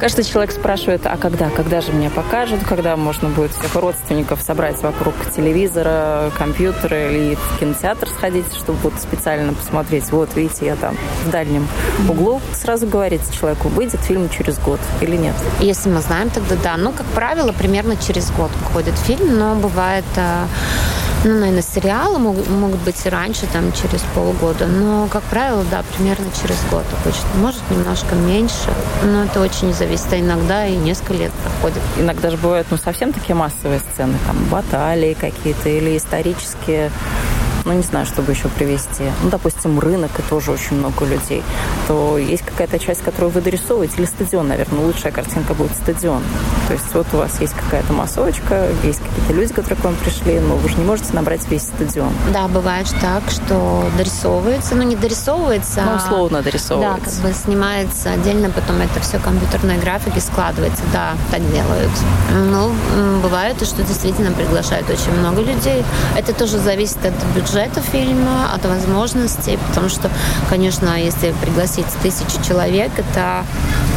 Каждый 0.06 0.24
человек 0.24 0.52
спрашивает, 0.52 1.00
а 1.04 1.16
когда? 1.16 1.50
Когда 1.50 1.80
же 1.80 1.90
меня 1.92 2.10
покажут? 2.10 2.60
Когда 2.62 2.96
можно 2.96 3.28
будет 3.28 3.50
всех 3.50 3.74
родственников 3.74 4.40
собрать 4.40 4.80
вокруг 4.80 5.14
телевизора, 5.34 6.30
компьютера 6.38 7.10
или 7.10 7.34
в 7.34 7.58
кинотеатр 7.58 8.08
сходить, 8.10 8.46
чтобы 8.54 8.78
вот 8.84 8.92
специально 9.00 9.52
посмотреть. 9.52 10.12
Вот, 10.12 10.36
видите, 10.36 10.66
я 10.66 10.76
там 10.76 10.96
в 11.24 11.30
дальнем 11.32 11.66
углу. 12.08 12.40
Сразу 12.54 12.86
говорите 12.86 13.24
человеку, 13.36 13.66
выйдет 13.66 13.98
фильм 13.98 14.28
через 14.28 14.60
год 14.60 14.78
или 15.00 15.16
нет? 15.16 15.34
Если 15.58 15.88
мы 15.88 16.00
знаем, 16.02 16.30
тогда 16.30 16.54
да. 16.54 16.76
Ну, 16.76 16.92
как 16.92 17.06
правило, 17.06 17.50
примерно 17.50 17.96
через 17.96 18.30
год 18.30 18.52
выходит 18.62 18.96
фильм, 18.96 19.36
но 19.36 19.56
бывает 19.56 20.04
э, 20.14 20.44
ну, 21.26 21.40
наверное, 21.40 21.62
сериалы 21.62 22.18
могут, 22.18 22.48
могут 22.48 22.80
быть 22.80 23.04
и 23.04 23.08
раньше, 23.08 23.46
там, 23.52 23.72
через 23.72 24.00
полгода. 24.14 24.66
Но, 24.66 25.08
как 25.08 25.22
правило, 25.24 25.64
да, 25.70 25.82
примерно 25.96 26.26
через 26.40 26.56
год 26.70 26.84
обычно. 27.02 27.28
Может, 27.36 27.60
немножко 27.70 28.14
меньше, 28.14 28.72
но 29.04 29.24
это 29.24 29.40
очень 29.40 29.74
зависит. 29.74 30.12
А 30.12 30.20
иногда 30.20 30.66
и 30.66 30.76
несколько 30.76 31.14
лет 31.14 31.32
проходит. 31.32 31.82
Иногда 31.98 32.30
же 32.30 32.36
бывают, 32.36 32.68
ну, 32.70 32.76
совсем 32.76 33.12
такие 33.12 33.34
массовые 33.34 33.80
сцены, 33.80 34.16
там, 34.26 34.36
баталии 34.50 35.14
какие-то 35.14 35.68
или 35.68 35.96
исторические 35.96 36.92
ну, 37.66 37.72
не 37.72 37.82
знаю, 37.82 38.06
чтобы 38.06 38.32
еще 38.32 38.48
привести, 38.48 39.02
ну, 39.22 39.28
допустим, 39.28 39.78
рынок, 39.80 40.12
и 40.18 40.22
тоже 40.22 40.52
очень 40.52 40.76
много 40.78 41.04
людей, 41.04 41.42
то 41.88 42.16
есть 42.16 42.44
какая-то 42.44 42.78
часть, 42.78 43.02
которую 43.02 43.30
вы 43.30 43.40
дорисовываете, 43.40 43.94
или 43.98 44.06
стадион, 44.06 44.48
наверное, 44.48 44.84
лучшая 44.84 45.12
картинка 45.12 45.52
будет 45.52 45.74
стадион. 45.74 46.22
То 46.68 46.74
есть 46.74 46.94
вот 46.94 47.06
у 47.12 47.16
вас 47.16 47.40
есть 47.40 47.54
какая-то 47.54 47.92
массовочка, 47.92 48.68
есть 48.84 49.00
какие-то 49.00 49.32
люди, 49.32 49.52
которые 49.52 49.80
к 49.80 49.84
вам 49.84 49.96
пришли, 49.96 50.38
но 50.38 50.54
вы 50.56 50.68
же 50.68 50.76
не 50.76 50.84
можете 50.84 51.12
набрать 51.12 51.46
весь 51.48 51.62
стадион. 51.62 52.12
Да, 52.32 52.46
бывает 52.46 52.86
так, 53.00 53.24
что 53.30 53.84
дорисовывается, 53.98 54.76
но 54.76 54.84
ну, 54.84 54.90
не 54.90 54.96
дорисовывается, 54.96 55.82
ну, 55.82 55.96
условно 55.96 56.42
дорисовывается. 56.42 57.04
Да, 57.04 57.10
как 57.10 57.30
бы 57.32 57.34
снимается 57.36 58.12
отдельно, 58.12 58.48
потом 58.50 58.76
это 58.80 59.00
все 59.00 59.18
компьютерной 59.18 59.78
графики 59.78 60.20
складывается, 60.20 60.84
да, 60.92 61.14
так 61.32 61.40
делают. 61.50 61.90
Ну, 62.32 62.70
бывает, 63.22 63.56
что 63.66 63.82
действительно 63.82 64.30
приглашают 64.30 64.88
очень 64.88 65.12
много 65.18 65.40
людей. 65.40 65.84
Это 66.16 66.32
тоже 66.32 66.58
зависит 66.58 67.04
от 67.04 67.14
бюджета 67.34 67.55
бюджета 67.56 67.80
фильма, 67.80 68.52
от 68.54 68.64
возможностей, 68.66 69.58
потому 69.68 69.88
что, 69.88 70.10
конечно, 70.50 71.00
если 71.00 71.32
пригласить 71.40 71.86
тысячу 72.02 72.42
человек, 72.46 72.90
это 72.98 73.44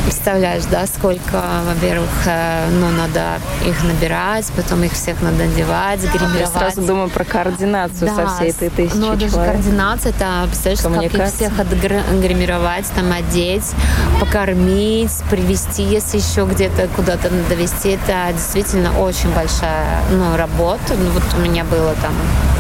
представляешь, 0.06 0.64
да, 0.72 0.88
сколько, 0.88 1.44
во-первых, 1.68 2.10
э, 2.26 2.70
ну, 2.72 2.90
надо 2.90 3.40
их 3.66 3.84
набирать, 3.84 4.46
потом 4.56 4.84
их 4.84 4.94
всех 4.94 5.22
надо 5.22 5.44
одевать, 5.44 6.00
гримировать. 6.02 6.40
Я 6.40 6.48
сразу 6.48 6.82
думаю 6.82 7.10
про 7.10 7.26
координацию 7.26 8.10
да, 8.10 8.16
со 8.16 8.36
всей 8.36 8.52
этой 8.52 8.70
тысячи 8.70 8.96
Ну, 8.96 9.16
даже 9.16 9.30
человек. 9.30 9.54
координация, 9.54 10.12
это, 10.12 10.48
представляешь, 10.48 11.12
как 11.12 11.22
их 11.22 11.34
всех 11.34 11.60
отгримировать, 11.60 12.88
там, 12.96 13.12
одеть, 13.12 13.72
покормить, 14.20 15.12
привести, 15.30 15.84
если 15.84 16.18
еще 16.18 16.46
где-то 16.46 16.88
куда-то 16.96 17.30
надо 17.30 17.56
вести. 17.56 17.90
Это 17.90 18.32
действительно 18.34 18.98
очень 19.00 19.30
большая, 19.34 20.02
ну, 20.12 20.38
работа. 20.38 20.96
Ну, 20.98 21.12
вот 21.12 21.24
у 21.38 21.42
меня 21.42 21.66
было 21.66 21.94
там, 22.02 22.14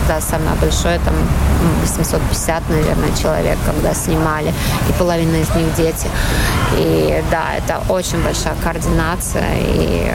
да, 0.10 0.19
самое 0.22 0.56
большое, 0.60 1.00
там, 1.06 1.13
850, 1.84 2.69
наверное, 2.69 3.15
человек, 3.15 3.58
когда 3.65 3.93
снимали, 3.93 4.52
и 4.89 4.93
половина 4.93 5.36
из 5.36 5.56
них 5.56 5.74
дети. 5.76 6.08
И 6.78 7.24
да, 7.30 7.54
это 7.56 7.82
очень 7.89 8.22
большая 8.24 8.56
координация. 8.63 9.54
И, 9.60 10.12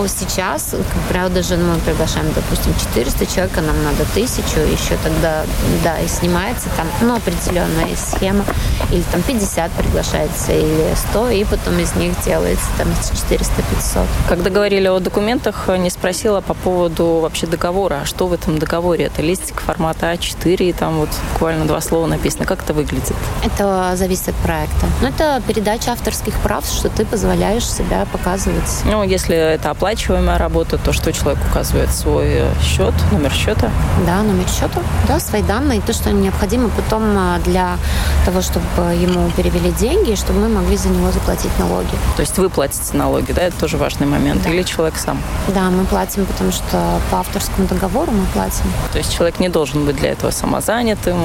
ну, 0.00 0.08
сейчас, 0.08 0.74
правда 1.10 1.36
даже 1.36 1.56
ну, 1.56 1.74
мы 1.74 1.78
приглашаем, 1.80 2.32
допустим, 2.34 2.74
400 2.74 3.26
человек, 3.26 3.52
а 3.58 3.60
нам 3.60 3.82
надо 3.84 4.06
тысячу, 4.14 4.60
еще 4.60 4.96
тогда, 5.02 5.44
да, 5.84 5.98
и 6.00 6.08
снимается 6.08 6.68
там, 6.76 6.86
ну, 7.02 7.16
определенная 7.16 7.94
схема, 7.96 8.44
или 8.90 9.02
там 9.12 9.20
50 9.22 9.70
приглашается, 9.72 10.52
или 10.52 10.94
100, 11.10 11.30
и 11.30 11.44
потом 11.44 11.78
из 11.78 11.94
них 11.96 12.14
делается 12.24 12.64
там 12.78 12.88
400-500. 12.88 14.06
Когда 14.28 14.48
говорили 14.48 14.88
о 14.88 15.00
документах, 15.00 15.68
не 15.78 15.90
спросила 15.90 16.40
по 16.40 16.54
поводу 16.54 17.20
вообще 17.20 17.46
договора. 17.46 18.00
А 18.02 18.06
что 18.06 18.26
в 18.26 18.32
этом 18.32 18.58
договоре? 18.58 19.04
Это 19.04 19.20
листик 19.20 19.60
формата 19.60 20.12
А4, 20.12 20.56
и 20.68 20.72
там 20.72 20.98
вот 20.98 21.10
буквально 21.34 21.66
два 21.66 21.82
слова 21.82 22.06
написано. 22.06 22.46
Как 22.46 22.62
это 22.62 22.72
выглядит? 22.72 23.16
Это 23.44 23.92
зависит 23.96 24.30
от 24.30 24.36
проекта. 24.36 24.86
Но 25.02 25.08
это 25.08 25.42
передача 25.46 25.92
авторских 25.92 26.34
прав, 26.40 26.64
что 26.64 26.88
ты 26.88 27.04
позволяешь 27.04 27.68
себя 27.68 28.06
показывать. 28.10 28.82
Ну, 28.86 29.02
если 29.02 29.36
это 29.36 29.70
оплачиваемая 29.90 30.38
работа, 30.38 30.78
то 30.78 30.92
что 30.92 31.12
человек 31.12 31.40
указывает 31.50 31.90
свой 31.90 32.44
счет, 32.62 32.94
номер 33.10 33.32
счета? 33.32 33.72
Да, 34.06 34.22
номер 34.22 34.46
счета, 34.46 34.80
да, 35.08 35.18
свои 35.18 35.42
данные, 35.42 35.80
то, 35.80 35.92
что 35.92 36.12
необходимо 36.12 36.68
потом 36.68 37.02
а, 37.18 37.40
для 37.40 37.76
того, 38.24 38.40
чтобы 38.40 38.62
ему 38.94 39.28
перевели 39.32 39.72
деньги, 39.72 40.14
чтобы 40.14 40.38
мы 40.42 40.48
могли 40.48 40.76
за 40.76 40.90
него 40.90 41.10
заплатить 41.10 41.50
налоги. 41.58 41.90
То 42.14 42.20
есть 42.20 42.38
вы 42.38 42.48
платите 42.48 42.96
налоги, 42.96 43.32
да, 43.32 43.42
это 43.42 43.58
тоже 43.58 43.78
важный 43.78 44.06
момент, 44.06 44.44
да. 44.44 44.50
или 44.50 44.62
человек 44.62 44.94
сам? 44.96 45.20
Да, 45.48 45.70
мы 45.70 45.84
платим, 45.84 46.24
потому 46.24 46.52
что 46.52 47.00
по 47.10 47.18
авторскому 47.18 47.66
договору 47.66 48.12
мы 48.12 48.26
платим. 48.26 48.72
То 48.92 48.98
есть 48.98 49.12
человек 49.12 49.40
не 49.40 49.48
должен 49.48 49.86
быть 49.86 49.96
для 49.96 50.10
этого 50.10 50.30
самозанятым, 50.30 51.18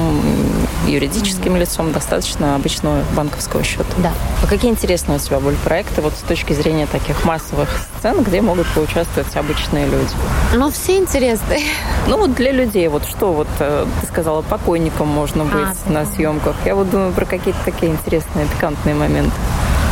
юридическим 0.88 1.54
mm-hmm. 1.54 1.60
лицом, 1.60 1.92
достаточно 1.92 2.56
обычного 2.56 3.02
банковского 3.14 3.62
счета. 3.62 3.84
Да. 3.98 4.12
А 4.42 4.46
какие 4.46 4.70
интересные 4.70 5.18
у 5.18 5.20
тебя 5.20 5.38
были 5.38 5.56
проекты 5.56 6.00
вот 6.00 6.14
с 6.14 6.22
точки 6.22 6.52
зрения 6.52 6.86
таких 6.86 7.24
массовых 7.24 7.68
сцен, 7.98 8.22
где 8.22 8.40
могут 8.40 8.55
поучаствовать 8.74 9.34
обычные 9.36 9.86
люди? 9.86 10.10
Ну, 10.54 10.70
все 10.70 10.96
интересные. 10.96 11.60
Ну, 12.06 12.18
вот 12.18 12.34
для 12.34 12.52
людей, 12.52 12.88
вот 12.88 13.04
что 13.04 13.32
вот 13.32 13.48
э, 13.58 13.86
ты 14.00 14.06
сказала, 14.06 14.42
покойником 14.42 15.08
можно 15.08 15.42
а, 15.42 15.46
быть 15.46 15.78
а, 15.86 15.90
на 15.90 16.06
съемках. 16.06 16.54
Я 16.64 16.74
вот 16.74 16.90
думаю 16.90 17.12
про 17.12 17.24
какие-то 17.24 17.58
такие 17.64 17.92
интересные, 17.92 18.46
пикантные 18.46 18.94
моменты. 18.94 19.32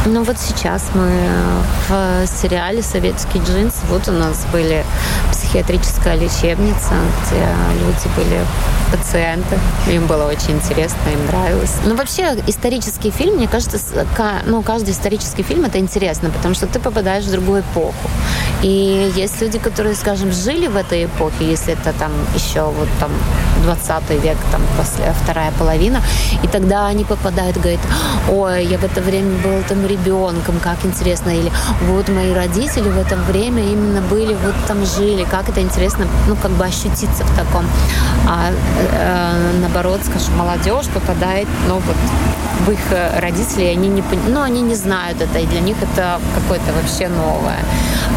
Ну 0.06 0.22
вот 0.22 0.38
сейчас 0.38 0.90
мы 0.94 1.10
в 1.88 2.26
сериале 2.26 2.82
«Советский 2.82 3.38
джинс». 3.38 3.80
Вот 3.88 4.06
у 4.08 4.12
нас 4.12 4.44
были 4.52 4.84
психиатрическая 5.32 6.14
лечебница, 6.14 6.92
где 7.22 7.46
люди 7.80 8.08
были 8.14 8.40
пациенты. 8.96 9.58
Им 9.88 10.06
было 10.06 10.24
очень 10.24 10.52
интересно, 10.52 11.10
им 11.12 11.26
нравилось. 11.26 11.74
Ну, 11.84 11.96
вообще, 11.96 12.36
исторический 12.46 13.10
фильм, 13.10 13.36
мне 13.36 13.48
кажется, 13.48 13.78
ну, 14.46 14.62
каждый 14.62 14.90
исторический 14.90 15.42
фильм 15.42 15.64
это 15.64 15.78
интересно, 15.78 16.30
потому 16.30 16.54
что 16.54 16.66
ты 16.66 16.78
попадаешь 16.78 17.24
в 17.24 17.30
другую 17.30 17.60
эпоху. 17.60 18.10
И 18.62 19.12
есть 19.16 19.42
люди, 19.42 19.58
которые, 19.58 19.94
скажем, 19.94 20.32
жили 20.32 20.68
в 20.68 20.76
этой 20.76 21.04
эпохе, 21.04 21.50
если 21.50 21.72
это 21.74 21.92
там 21.98 22.12
еще 22.34 22.62
вот 22.62 22.88
там 23.00 23.10
20 23.64 24.10
век, 24.22 24.36
там 24.52 24.62
после 24.76 25.12
вторая 25.22 25.52
половина, 25.58 26.00
и 26.42 26.48
тогда 26.48 26.86
они 26.86 27.04
попадают, 27.04 27.56
говорят, 27.56 27.80
ой, 28.30 28.64
я 28.64 28.78
в 28.78 28.84
это 28.84 29.00
время 29.00 29.36
был 29.42 29.62
там 29.68 29.86
ребенком, 29.86 30.60
как 30.60 30.84
интересно, 30.84 31.30
или 31.30 31.50
вот 31.88 32.08
мои 32.08 32.32
родители 32.32 32.88
в 32.88 32.98
это 32.98 33.16
время 33.16 33.62
именно 33.62 34.00
были, 34.02 34.34
вот 34.34 34.54
там 34.66 34.84
жили, 34.86 35.24
как 35.24 35.48
это 35.48 35.60
интересно, 35.60 36.06
ну, 36.28 36.36
как 36.36 36.52
бы 36.52 36.64
ощутиться 36.64 37.24
в 37.24 37.36
таком. 37.36 37.66
А 38.26 38.50
наоборот, 39.60 40.00
скажем, 40.04 40.36
молодежь 40.36 40.86
попадает, 40.86 41.48
ну, 41.68 41.74
вот 41.74 41.96
в 42.66 42.70
их 42.70 42.80
родителей, 43.18 43.72
они 43.72 43.88
не, 43.88 44.02
ну, 44.28 44.40
они 44.40 44.62
не 44.62 44.74
знают 44.74 45.20
это, 45.20 45.38
и 45.38 45.46
для 45.46 45.60
них 45.60 45.76
это 45.82 46.20
какое-то 46.34 46.72
вообще 46.72 47.08
новое. 47.08 47.58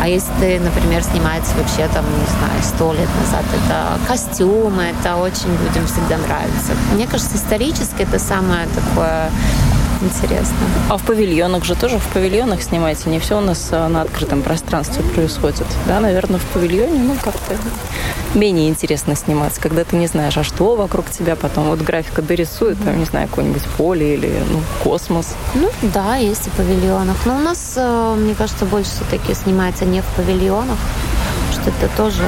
А 0.01 0.07
если 0.07 0.31
ты, 0.39 0.59
например, 0.59 1.03
снимается 1.03 1.53
вообще 1.57 1.87
там, 1.93 2.05
не 2.05 2.27
знаю, 2.37 2.61
сто 2.63 2.93
лет 2.93 3.09
назад, 3.19 3.43
это 3.53 3.99
костюмы, 4.07 4.93
это 4.99 5.15
очень 5.15 5.51
людям 5.65 5.87
всегда 5.87 6.17
нравится. 6.17 6.73
Мне 6.93 7.07
кажется, 7.07 7.35
исторически 7.35 8.03
это 8.03 8.19
самое 8.19 8.67
такое 8.67 9.29
интересно. 10.01 10.55
А 10.89 10.97
в 10.97 11.03
павильонах 11.03 11.65
же 11.65 11.75
тоже 11.75 11.97
в 11.97 12.07
павильонах 12.07 12.61
снимаете? 12.61 13.09
Не 13.09 13.19
все 13.19 13.37
у 13.37 13.41
нас 13.41 13.69
а, 13.71 13.87
на 13.87 14.01
открытом 14.01 14.43
пространстве 14.43 15.03
происходит. 15.03 15.65
Да, 15.87 15.99
наверное, 15.99 16.39
в 16.39 16.45
павильоне, 16.45 16.99
ну, 16.99 17.15
как-то 17.15 17.55
менее 18.37 18.69
интересно 18.69 19.15
сниматься, 19.15 19.59
когда 19.59 19.83
ты 19.83 19.95
не 19.95 20.07
знаешь, 20.07 20.37
а 20.37 20.43
что 20.43 20.75
вокруг 20.75 21.09
тебя, 21.09 21.35
потом 21.35 21.65
вот 21.65 21.81
графика 21.81 22.21
дорисует, 22.21 22.77
там, 22.83 22.97
не 22.97 23.05
знаю, 23.05 23.27
какое-нибудь 23.27 23.63
поле 23.77 24.13
или 24.13 24.31
ну, 24.49 24.61
космос. 24.83 25.35
Ну, 25.55 25.69
да, 25.81 26.15
есть 26.15 26.47
и 26.47 26.49
павильонах. 26.51 27.17
Но 27.25 27.35
у 27.35 27.39
нас, 27.39 27.73
э, 27.75 28.15
мне 28.17 28.35
кажется, 28.35 28.65
больше 28.65 28.91
все-таки 28.91 29.33
снимается 29.33 29.85
не 29.85 30.01
в 30.01 30.05
павильонах, 30.15 30.77
это 31.67 31.89
тоже 31.97 32.23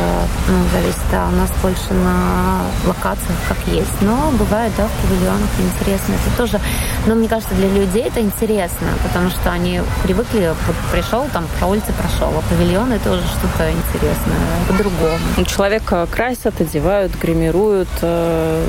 ну, 0.47 0.55
зависит, 0.73 0.99
у 1.11 1.35
нас 1.35 1.49
больше 1.61 1.93
на 1.93 2.61
локациях 2.85 3.37
как 3.47 3.57
есть. 3.67 4.01
Но 4.01 4.31
бывает, 4.37 4.71
да, 4.77 4.87
в 4.87 5.07
павильонах 5.07 5.49
интересно. 5.59 6.13
Это 6.13 6.37
тоже, 6.37 6.59
но 7.07 7.15
мне 7.15 7.27
кажется, 7.27 7.55
для 7.55 7.69
людей 7.69 8.03
это 8.03 8.19
интересно, 8.19 8.87
потому 9.03 9.29
что 9.29 9.51
они 9.51 9.81
привыкли, 10.03 10.53
вот 10.67 10.75
пришел, 10.91 11.25
там, 11.31 11.45
по 11.59 11.65
улице 11.65 11.93
прошел, 11.93 12.33
а 12.37 12.41
павильон 12.49 12.91
это 12.91 13.11
уже 13.11 13.21
что-то 13.21 13.71
интересное, 13.71 14.39
по-другому. 14.67 15.45
Человека 15.45 16.07
красят, 16.11 16.59
одевают, 16.59 17.15
гримируют, 17.15 17.89
э, 18.01 18.67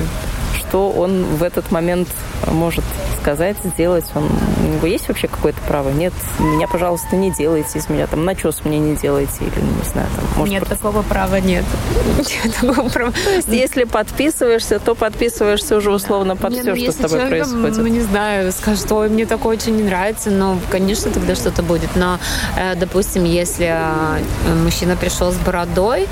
что 0.55 0.91
он 0.91 1.25
в 1.37 1.43
этот 1.43 1.71
момент 1.71 2.09
может 2.47 2.85
сказать, 3.21 3.57
сделать. 3.65 4.05
Он, 4.15 4.29
него 4.71 4.87
есть 4.87 5.09
вообще 5.09 5.29
какое-то 5.29 5.61
право? 5.67 5.91
Нет, 5.91 6.13
меня, 6.39 6.67
пожалуйста, 6.69 7.17
не 7.17 7.31
делайте 7.31 7.79
из 7.79 7.89
меня. 7.89 8.07
Там 8.07 8.25
начес 8.25 8.65
мне 8.65 8.79
не 8.79 8.97
делайте. 8.97 9.39
Или, 9.41 9.61
не 9.61 9.91
знаю, 9.91 10.09
там, 10.15 10.25
может, 10.37 10.53
нет, 10.53 10.65
просто... 10.65 10.77
такого 10.77 11.03
права 11.03 11.41
нет. 11.41 11.65
нет 12.19 12.55
такого 12.61 12.89
права. 12.89 13.13
То 13.13 13.31
есть, 13.31 13.49
если 13.49 13.85
подписываешься, 13.85 14.79
то 14.79 14.95
подписываешься 14.95 15.77
уже 15.77 15.91
условно 15.91 16.37
под 16.37 16.53
нет, 16.53 16.63
все, 16.63 16.75
ну, 16.75 16.81
что 16.81 16.93
с 16.93 16.97
тобой 16.97 17.27
происходит. 17.27 17.77
Ну, 17.77 17.87
не 17.87 18.01
знаю, 18.01 18.53
скажет, 18.53 18.91
ой, 18.93 19.09
мне 19.09 19.27
такое 19.27 19.57
очень 19.57 19.77
не 19.77 19.83
нравится, 19.83 20.31
но, 20.31 20.59
конечно, 20.71 21.11
тогда 21.11 21.35
что-то 21.35 21.63
будет. 21.63 21.97
Но, 21.97 22.19
э, 22.57 22.75
допустим, 22.77 23.25
если 23.25 23.69
э, 23.71 24.55
мужчина 24.63 24.97
пришел 24.97 25.33
с 25.33 25.37
бородой... 25.37 26.09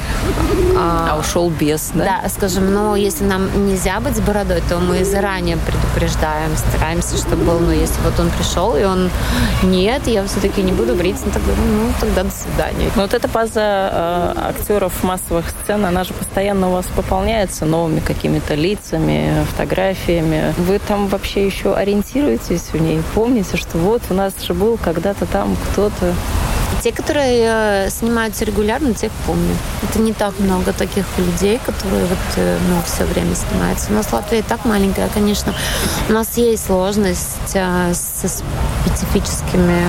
А, 0.77 1.11
а 1.13 1.19
ушел 1.19 1.51
без, 1.51 1.91
да? 1.95 2.21
Да, 2.23 2.29
скажем, 2.29 2.73
но 2.73 2.97
если 2.97 3.25
нам 3.25 3.69
нельзя 3.69 4.01
быть 4.01 4.17
с 4.17 4.21
бородой, 4.21 4.63
то 4.69 4.79
мы 4.79 5.05
заранее 5.05 5.57
предупреждаем, 5.57 6.57
стараемся 6.57 6.99
стараемся, 6.99 7.17
чтобы 7.17 7.45
был, 7.45 7.61
но 7.61 7.73
если 7.73 8.01
вот 8.03 8.19
он 8.19 8.31
пришел, 8.31 8.48
и 8.77 8.85
он, 8.85 9.11
нет, 9.63 10.07
я 10.07 10.25
все-таки 10.27 10.63
не 10.63 10.73
буду 10.73 10.95
бриться, 10.95 11.27
ну 11.27 11.33
тогда, 11.33 11.53
ну, 11.57 11.93
тогда 12.01 12.23
до 12.25 12.31
свидания. 12.31 12.91
Вот 12.97 13.15
эта 13.15 13.29
база 13.29 13.61
э, 13.61 14.33
актеров 14.37 14.93
массовых 15.03 15.47
сцен, 15.51 15.85
она 15.85 16.05
же 16.05 16.15
постоянно 16.15 16.69
у 16.69 16.73
вас 16.73 16.87
пополняется 16.87 17.67
новыми 17.67 18.01
какими-то 18.01 18.55
лицами, 18.55 19.45
фотографиями. 19.51 20.55
Вы 20.59 20.79
там 20.79 21.09
вообще 21.09 21.47
еще 21.47 21.75
ориентируетесь 21.75 22.73
в 22.73 22.81
ней? 22.81 23.03
Помните, 23.15 23.57
что 23.57 23.79
вот 23.79 24.03
у 24.11 24.15
нас 24.15 24.33
же 24.43 24.55
был 24.55 24.79
когда-то 24.83 25.27
там 25.27 25.57
кто-то 25.73 26.15
те, 26.83 26.93
которые 26.93 27.87
э, 27.87 27.91
снимаются 27.91 28.45
регулярно, 28.45 28.95
тех 28.95 29.11
помню. 29.27 29.57
Это 29.83 29.99
не 29.99 30.13
так 30.13 30.39
много 30.39 30.73
таких 30.73 31.05
людей, 31.19 31.61
которые 31.65 32.07
вот, 32.07 32.19
э, 32.37 32.59
ну, 32.69 32.77
все 32.85 33.05
время 33.05 33.35
снимаются. 33.35 33.91
У 33.91 33.95
нас 33.95 34.13
Латвия 34.13 34.43
так 34.43 34.65
маленькая, 34.65 35.09
конечно. 35.09 35.55
У 36.09 36.13
нас 36.13 36.37
есть 36.37 36.67
сложность 36.67 37.55
э, 37.55 37.93
со 37.95 38.29
специфическими 38.29 39.83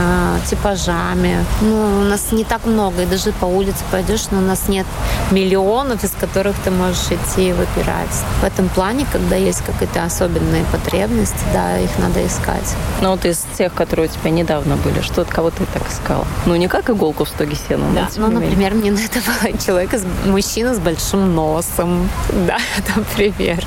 типажами. 0.49 1.45
Ну, 1.61 1.99
у 1.99 2.01
нас 2.01 2.31
не 2.31 2.43
так 2.43 2.65
много, 2.65 3.03
и 3.03 3.05
даже 3.05 3.31
по 3.33 3.45
улице 3.45 3.83
пойдешь, 3.91 4.25
но 4.31 4.39
у 4.39 4.41
нас 4.41 4.67
нет 4.67 4.85
миллионов, 5.31 6.03
из 6.03 6.11
которых 6.11 6.55
ты 6.63 6.71
можешь 6.71 7.05
идти 7.11 7.49
и 7.49 7.53
выбирать. 7.53 8.09
В 8.41 8.43
этом 8.43 8.67
плане, 8.69 9.05
когда 9.11 9.35
есть 9.35 9.61
какие-то 9.63 10.03
особенные 10.03 10.63
потребности, 10.65 11.39
да, 11.53 11.77
их 11.77 11.91
надо 11.99 12.25
искать. 12.25 12.75
Ну, 13.01 13.11
вот 13.11 13.25
из 13.25 13.45
тех, 13.57 13.73
которые 13.73 14.09
у 14.09 14.11
тебя 14.11 14.31
недавно 14.31 14.75
были, 14.77 15.01
что 15.01 15.21
от 15.21 15.29
кого 15.29 15.49
ты 15.51 15.65
так 15.73 15.83
искала? 15.89 16.25
Ну, 16.45 16.55
не 16.55 16.67
как 16.81 16.95
иголку 16.95 17.25
в 17.25 17.29
стоге 17.29 17.55
сена. 17.55 17.85
Да, 17.93 18.09
ну, 18.15 18.31
например, 18.31 18.73
мне 18.73 18.91
на 18.91 18.99
это 18.99 19.19
был 19.19 19.57
человек, 19.65 19.91
мужчина 20.25 20.73
с 20.73 20.79
большим 20.79 21.35
носом. 21.35 22.09
Да, 22.47 22.57
например. 22.95 23.63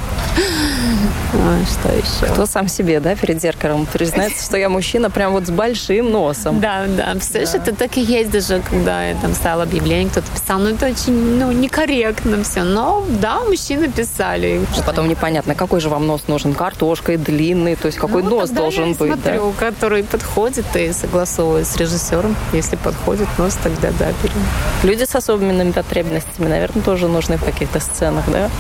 А, 1.34 1.64
что 1.64 1.94
еще? 1.94 2.32
Кто 2.32 2.46
сам 2.46 2.68
себе, 2.68 3.00
да, 3.00 3.14
перед 3.14 3.40
зеркалом 3.40 3.86
признается, 3.86 4.44
что 4.44 4.56
я 4.56 4.68
мужчина 4.68 5.10
прям 5.10 5.32
вот 5.32 5.46
с 5.46 5.50
большим 5.50 6.10
носом. 6.10 6.60
Да, 6.60 6.84
да. 6.86 7.12
Представляешь, 7.12 7.52
да. 7.52 7.58
это 7.58 7.74
так 7.74 7.96
и 7.96 8.02
есть 8.02 8.30
даже, 8.30 8.60
когда 8.68 9.04
я 9.04 9.14
там 9.16 9.34
ставила 9.34 9.62
объявление, 9.62 10.10
кто-то 10.10 10.26
писал, 10.30 10.58
ну 10.58 10.70
это 10.70 10.86
очень, 10.86 11.38
ну, 11.38 11.52
некорректно 11.52 12.42
все. 12.44 12.62
Но, 12.62 13.04
да, 13.08 13.40
мужчины 13.40 13.88
писали. 13.90 14.60
А 14.78 14.82
потом 14.82 15.08
непонятно, 15.08 15.54
какой 15.54 15.80
же 15.80 15.88
вам 15.88 16.06
нос 16.06 16.22
нужен, 16.28 16.54
картошкой, 16.54 17.16
длинный, 17.16 17.76
то 17.76 17.86
есть 17.86 17.98
какой 17.98 18.22
ну, 18.22 18.40
нос 18.40 18.50
должен 18.50 18.90
я 18.90 18.94
быть, 18.94 19.12
смотрю, 19.12 19.54
да? 19.58 19.66
который 19.66 20.04
подходит 20.04 20.66
и 20.76 20.92
согласовываю 20.92 21.64
с 21.64 21.76
режиссером. 21.76 22.36
Если 22.52 22.76
подходит 22.76 23.28
нос, 23.38 23.56
тогда 23.62 23.90
да, 23.98 24.08
берем. 24.22 24.36
Люди 24.82 25.04
с 25.04 25.14
особенными 25.14 25.72
потребностями, 25.72 26.48
наверное, 26.48 26.82
тоже 26.82 27.08
нужны 27.08 27.36
в 27.36 27.44
каких-то 27.44 27.80
сценах, 27.80 28.24
да? 28.30 28.50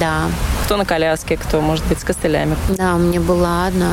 Да. 0.00 0.28
Кто 0.64 0.78
на 0.78 0.86
коляске, 0.86 1.36
кто, 1.36 1.60
может 1.60 1.84
быть, 1.86 2.00
с 2.00 2.04
костылями. 2.04 2.56
Да, 2.70 2.94
у 2.94 2.98
меня 2.98 3.20
была 3.20 3.66
одна 3.66 3.90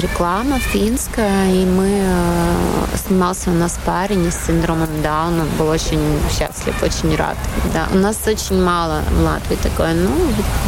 реклама 0.00 0.58
финская, 0.58 1.50
и 1.50 1.66
мы 1.66 2.00
э, 2.02 2.96
снимался 2.96 3.50
у 3.50 3.54
нас 3.54 3.78
парень 3.84 4.32
с 4.32 4.46
синдромом 4.46 4.88
Дауна, 5.02 5.44
был 5.58 5.68
очень 5.68 6.00
счастлив, 6.30 6.82
очень 6.82 7.14
рад. 7.14 7.36
Да, 7.74 7.88
у 7.92 7.98
нас 7.98 8.16
очень 8.26 8.62
мало 8.62 9.02
в 9.10 9.22
Латвии 9.22 9.56
такое, 9.56 9.92
ну, 9.92 10.10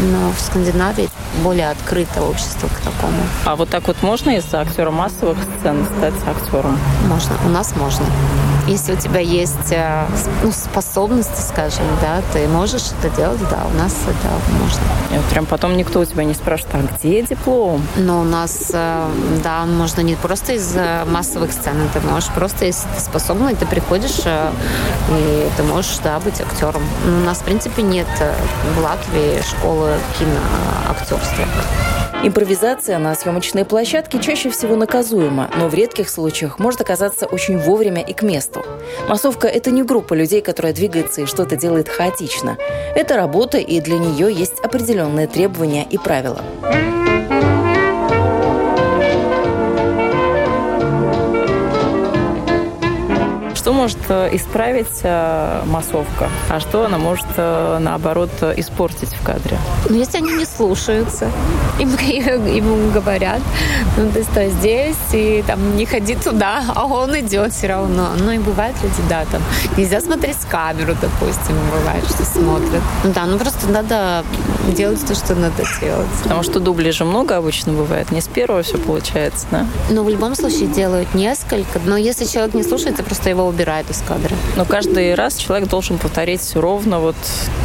но 0.01 0.31
в 0.31 0.41
Скандинавии 0.41 1.09
более 1.43 1.71
открытое 1.71 2.23
общество 2.23 2.69
к 2.69 2.79
такому. 2.81 3.23
А 3.47 3.57
вот 3.57 3.71
так 3.71 3.87
вот 3.87 4.03
можно 4.03 4.37
из-за 4.37 4.61
актера 4.61 4.91
массовых 4.91 5.39
сцен 5.59 5.87
стать 5.97 6.15
актером? 6.27 6.79
Можно, 7.09 7.37
у 7.47 7.49
нас 7.49 7.75
можно. 7.77 8.05
Если 8.71 8.93
у 8.93 8.97
тебя 8.97 9.19
есть 9.19 9.73
э, 9.73 10.07
ну, 10.45 10.53
способности, 10.53 11.41
скажем, 11.41 11.83
да, 12.01 12.23
ты 12.33 12.47
можешь 12.47 12.85
это 13.01 13.15
делать, 13.17 13.41
да, 13.51 13.67
у 13.67 13.77
нас 13.77 13.93
это 14.07 14.61
можно. 14.63 14.81
И 15.11 15.19
вот 15.19 15.27
прям 15.27 15.45
потом 15.45 15.77
никто 15.77 15.99
у 15.99 16.05
тебя 16.05 16.23
не 16.23 16.35
спрашивает, 16.35 16.77
а 16.77 16.95
где 16.95 17.23
диплом? 17.23 17.85
Но 17.97 18.21
у 18.21 18.25
нас, 18.25 18.71
э, 18.73 19.11
да, 19.43 19.67
можно 19.67 20.03
не 20.03 20.15
просто 20.15 20.53
из 20.53 20.77
массовых 21.09 21.51
сцен, 21.51 21.75
ты 21.93 22.01
можешь 22.01 22.31
просто, 22.31 22.65
если 22.65 22.87
ты 22.95 23.01
способна, 23.01 23.53
ты 23.57 23.67
приходишь, 23.67 24.21
э, 24.25 24.53
и 25.11 25.51
ты 25.57 25.65
можешь, 25.65 25.99
да, 26.05 26.21
быть 26.21 26.41
актером. 26.41 26.83
У 27.05 27.25
нас, 27.27 27.39
в 27.39 27.45
принципе, 27.45 27.83
нет 27.83 28.07
в 28.77 28.81
Латвии 28.81 29.43
школы 29.43 29.95
киноактерства. 30.17 31.45
Импровизация 32.23 32.99
на 32.99 33.15
съемочной 33.15 33.65
площадке 33.65 34.21
чаще 34.21 34.51
всего 34.51 34.77
наказуема, 34.77 35.51
но 35.57 35.69
в 35.69 35.75
редких 35.75 36.11
случаях 36.11 36.59
может 36.59 36.83
оказаться 36.83 37.25
очень 37.25 37.57
вовремя 37.57 38.03
и 38.03 38.13
к 38.13 38.23
месту. 38.23 38.63
Массовка– 39.09 39.49
это 39.49 39.71
не 39.71 39.83
группа 39.83 40.13
людей, 40.13 40.43
которая 40.43 40.75
двигается 40.75 41.23
и 41.23 41.27
что-то 41.27 41.57
делает 41.57 41.89
хаотично. 41.89 42.59
Это 42.95 43.17
работа, 43.17 43.57
и 43.57 43.81
для 43.81 43.97
нее 43.97 44.31
есть 44.31 44.61
определенные 44.63 45.29
требования 45.29 45.87
и 45.89 45.97
правила. 45.97 46.43
Что 53.71 53.77
может 53.77 53.99
э, 54.09 54.31
исправить 54.33 54.99
э, 55.05 55.63
массовка, 55.65 56.29
а 56.49 56.59
что 56.59 56.87
она 56.87 56.99
может, 56.99 57.27
э, 57.37 57.79
наоборот, 57.81 58.31
испортить 58.57 59.11
в 59.15 59.23
кадре? 59.23 59.59
Ну, 59.89 59.95
если 59.95 60.17
они 60.17 60.33
не 60.33 60.45
слушаются, 60.45 61.31
им, 61.79 61.91
ему 62.01 62.91
говорят, 62.91 63.41
ну, 63.97 64.11
ты 64.11 64.25
стой 64.25 64.49
здесь, 64.51 64.97
и 65.13 65.45
там 65.47 65.77
не 65.77 65.87
ходи 65.87 66.17
туда, 66.17 66.65
а 66.75 66.87
он 66.87 67.17
идет 67.21 67.53
все 67.53 67.69
равно. 67.69 68.09
Ну, 68.19 68.33
и 68.33 68.39
бывает 68.39 68.75
люди, 68.83 69.09
да, 69.09 69.25
там, 69.31 69.41
нельзя 69.77 70.01
смотреть 70.01 70.41
с 70.41 70.47
камеру, 70.47 70.97
допустим, 71.01 71.55
бывает, 71.71 72.05
что 72.07 72.25
смотрят. 72.25 72.83
Ну, 73.05 73.13
да, 73.13 73.25
ну, 73.27 73.39
просто 73.39 73.69
надо 73.69 74.25
делать 74.75 75.07
то, 75.07 75.15
что 75.15 75.37
надо 75.37 75.63
делать. 75.81 76.09
Потому 76.25 76.43
что 76.43 76.59
дублей 76.59 76.91
же 76.91 77.05
много 77.05 77.37
обычно 77.37 77.73
бывает, 77.73 78.11
не 78.11 78.21
с 78.21 78.27
первого 78.27 78.65
все 78.65 78.79
получается, 78.79 79.47
да? 79.53 79.65
Ну, 79.91 80.03
в 80.03 80.09
любом 80.09 80.35
случае 80.35 80.67
делают 80.67 81.15
несколько, 81.15 81.79
но 81.85 81.97
если 81.97 82.25
человек 82.25 82.55
не 82.55 82.65
слушается, 82.65 83.05
просто 83.05 83.31
его 83.31 83.47
убирает 83.61 83.91
из 83.91 84.01
кадра. 84.01 84.35
Но 84.57 84.65
каждый 84.65 85.15
раз 85.15 85.37
человек 85.37 85.69
должен 85.69 85.99
повторить 85.99 86.53
ровно 86.55 86.99
вот 86.99 87.17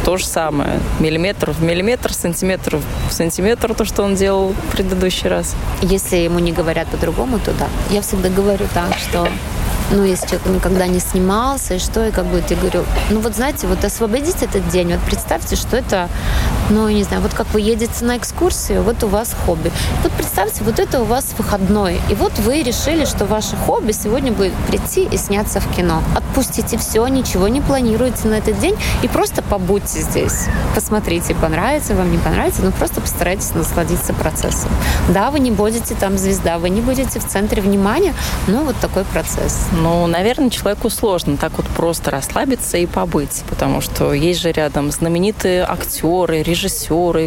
то 0.04 0.18
же 0.18 0.26
самое. 0.26 0.78
Миллиметр 1.00 1.52
в 1.52 1.62
миллиметр, 1.62 2.12
сантиметр 2.12 2.78
в 3.08 3.12
сантиметр, 3.12 3.74
то, 3.74 3.84
что 3.86 4.02
он 4.02 4.14
делал 4.14 4.48
в 4.52 4.72
предыдущий 4.72 5.28
раз. 5.28 5.54
Если 5.80 6.16
ему 6.16 6.38
не 6.38 6.52
говорят 6.52 6.88
по-другому, 6.88 7.38
то 7.38 7.52
да. 7.52 7.66
Я 7.90 8.02
всегда 8.02 8.28
говорю 8.28 8.66
так, 8.74 8.94
что 8.98 9.26
ну, 9.90 10.04
если 10.04 10.26
человек 10.26 10.46
никогда 10.48 10.86
не 10.86 11.00
снимался, 11.00 11.74
и 11.74 11.78
что, 11.78 12.06
и 12.06 12.10
как 12.10 12.26
бы 12.26 12.42
я 12.46 12.56
говорю, 12.56 12.84
ну 13.10 13.20
вот 13.20 13.34
знаете, 13.34 13.66
вот 13.66 13.84
освободите 13.84 14.44
этот 14.44 14.68
день, 14.68 14.92
вот 14.92 15.00
представьте, 15.06 15.56
что 15.56 15.76
это, 15.76 16.08
ну, 16.70 16.88
не 16.88 17.04
знаю, 17.04 17.22
вот 17.22 17.32
как 17.34 17.52
вы 17.52 17.60
едете 17.60 18.04
на 18.04 18.16
экскурсию, 18.16 18.82
вот 18.82 19.02
у 19.04 19.08
вас 19.08 19.36
хобби. 19.46 19.70
Вот 20.02 20.12
представьте, 20.12 20.64
вот 20.64 20.78
это 20.78 21.00
у 21.00 21.04
вас 21.04 21.34
выходной, 21.38 22.00
и 22.10 22.14
вот 22.14 22.32
вы 22.38 22.62
решили, 22.62 23.04
что 23.04 23.24
ваше 23.24 23.56
хобби 23.56 23.92
сегодня 23.92 24.32
будет 24.32 24.52
прийти 24.68 25.04
и 25.04 25.16
сняться 25.16 25.60
в 25.60 25.74
кино. 25.74 26.02
Отпустите 26.14 26.76
все, 26.78 27.06
ничего 27.06 27.48
не 27.48 27.60
планируйте 27.60 28.28
на 28.28 28.34
этот 28.34 28.58
день, 28.58 28.76
и 29.02 29.08
просто 29.08 29.42
побудьте 29.42 30.00
здесь. 30.00 30.46
Посмотрите, 30.74 31.34
понравится 31.34 31.94
вам, 31.94 32.10
не 32.10 32.18
понравится, 32.18 32.62
но 32.62 32.72
просто 32.72 33.00
постарайтесь 33.00 33.54
насладиться 33.54 34.12
процессом. 34.12 34.70
Да, 35.08 35.30
вы 35.30 35.38
не 35.38 35.50
будете 35.50 35.94
там 35.94 36.18
звезда, 36.18 36.58
вы 36.58 36.70
не 36.70 36.80
будете 36.80 37.20
в 37.20 37.26
центре 37.26 37.62
внимания, 37.62 38.14
но 38.48 38.64
вот 38.64 38.76
такой 38.76 39.04
процесс. 39.04 39.66
Ну, 39.72 40.06
наверное, 40.06 40.50
человеку 40.50 40.90
сложно 40.90 41.36
так 41.36 41.52
вот 41.56 41.66
просто 41.66 42.10
расслабиться 42.10 42.76
и 42.76 42.86
побыть, 42.86 43.44
потому 43.48 43.80
что 43.80 44.12
есть 44.12 44.40
же 44.40 44.52
рядом 44.52 44.90
знаменитые 44.90 45.64
актеры, 45.64 46.42
режиссеры, 46.42 46.55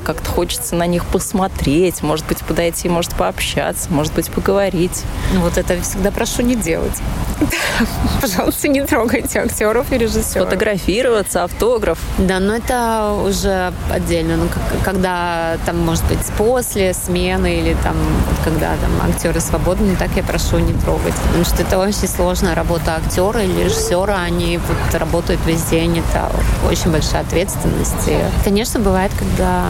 как-то 0.02 0.30
хочется 0.30 0.76
на 0.76 0.86
них 0.88 1.06
посмотреть, 1.06 2.02
может 2.02 2.26
быть, 2.28 2.40
подойти, 2.40 2.90
может 2.90 3.16
пообщаться, 3.16 3.92
может 3.92 4.14
быть, 4.14 4.30
поговорить. 4.32 5.04
Ну, 5.34 5.42
вот 5.42 5.58
это 5.58 5.80
всегда 5.82 6.12
прошу 6.12 6.42
не 6.42 6.56
делать. 6.56 7.00
Пожалуйста, 8.22 8.68
не 8.68 8.86
трогайте 8.86 9.40
актеров 9.40 9.92
и 9.92 9.98
режиссеров. 9.98 10.46
Фотографироваться, 10.46 11.44
автограф. 11.44 12.00
Да, 12.18 12.40
но 12.40 12.56
это 12.56 13.14
уже 13.26 13.74
отдельно. 13.92 14.38
Ну, 14.38 14.48
когда 14.84 15.58
там, 15.66 15.80
может 15.80 16.06
быть, 16.06 16.20
после 16.38 16.94
смены 16.94 17.60
или 17.60 17.76
там, 17.84 17.96
когда 18.44 18.76
там 18.76 19.10
актеры 19.10 19.40
свободны, 19.40 19.96
так 19.96 20.10
я 20.16 20.24
прошу 20.24 20.60
не 20.60 20.74
трогать. 20.74 21.16
Потому 21.28 21.46
что 21.46 21.62
это 21.62 21.78
очень 21.78 22.08
сложная 22.08 22.56
работа 22.56 22.96
актера 22.96 23.44
или 23.44 23.64
режиссера. 23.64 24.22
Они 24.22 24.58
вот 24.58 25.00
работают 25.00 25.40
весь 25.46 25.64
день. 25.64 26.00
Это 26.00 26.30
очень 26.68 26.92
большая 26.92 27.22
ответственность. 27.22 28.08
И, 28.08 28.18
конечно, 28.44 28.80
бывает, 28.80 29.12
когда 29.20 29.66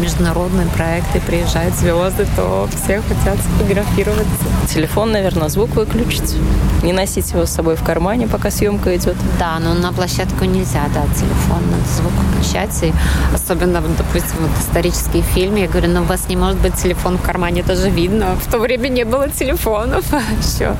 международные 0.00 0.66
проекты 0.68 1.20
приезжают 1.20 1.74
звезды, 1.74 2.26
то 2.36 2.68
все 2.70 3.02
хотят 3.02 3.38
сфотографироваться. 3.38 4.44
Телефон, 4.68 5.12
наверное, 5.12 5.48
звук 5.48 5.70
выключить. 5.70 6.36
Не 6.82 6.92
носить 6.92 7.30
его 7.32 7.46
с 7.46 7.50
собой 7.50 7.76
в 7.76 7.82
кармане, 7.82 8.28
пока 8.28 8.50
съемка 8.50 8.94
идет. 8.96 9.16
Да, 9.38 9.58
но 9.58 9.74
на 9.74 9.92
площадку 9.92 10.44
нельзя, 10.44 10.82
да, 10.94 11.02
телефон, 11.14 11.62
надо 11.70 11.88
звук 11.96 12.12
включать. 12.30 12.82
И 12.82 12.92
особенно, 13.34 13.80
допустим, 13.80 14.36
вот 14.40 14.50
исторические 14.60 15.22
фильмы, 15.22 15.60
я 15.60 15.68
говорю, 15.68 15.88
ну 15.88 16.02
у 16.02 16.04
вас 16.04 16.28
не 16.28 16.36
может 16.36 16.60
быть 16.60 16.74
телефон 16.74 17.18
в 17.18 17.22
кармане, 17.22 17.62
это 17.62 17.74
же 17.74 17.90
видно. 17.90 18.36
В 18.36 18.50
то 18.50 18.58
время 18.58 18.88
не 18.88 19.04
было 19.04 19.28
телефонов 19.28 20.04
еще. 20.40 20.76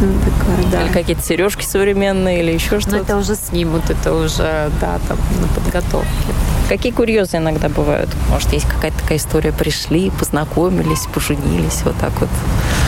Ну, 0.00 0.12
такое, 0.20 0.70
да. 0.70 0.82
Или 0.84 0.92
какие-то 0.92 1.22
сережки 1.22 1.64
современные, 1.64 2.42
или 2.42 2.52
еще 2.52 2.80
что-то. 2.80 2.96
Ну, 2.96 3.02
это 3.02 3.16
уже 3.16 3.34
снимут, 3.34 3.90
это 3.90 4.14
уже, 4.14 4.70
да, 4.80 4.98
там, 5.08 5.18
на 5.40 5.48
подготовке. 5.48 6.32
Какие 6.72 6.90
курьезы 6.90 7.36
иногда 7.36 7.68
бывают? 7.68 8.08
Может, 8.30 8.54
есть 8.54 8.66
какая-то 8.66 8.98
такая 8.98 9.18
история, 9.18 9.52
пришли, 9.52 10.08
познакомились, 10.08 11.06
поженились, 11.12 11.82
вот 11.84 11.94
так 12.00 12.18
вот? 12.18 12.30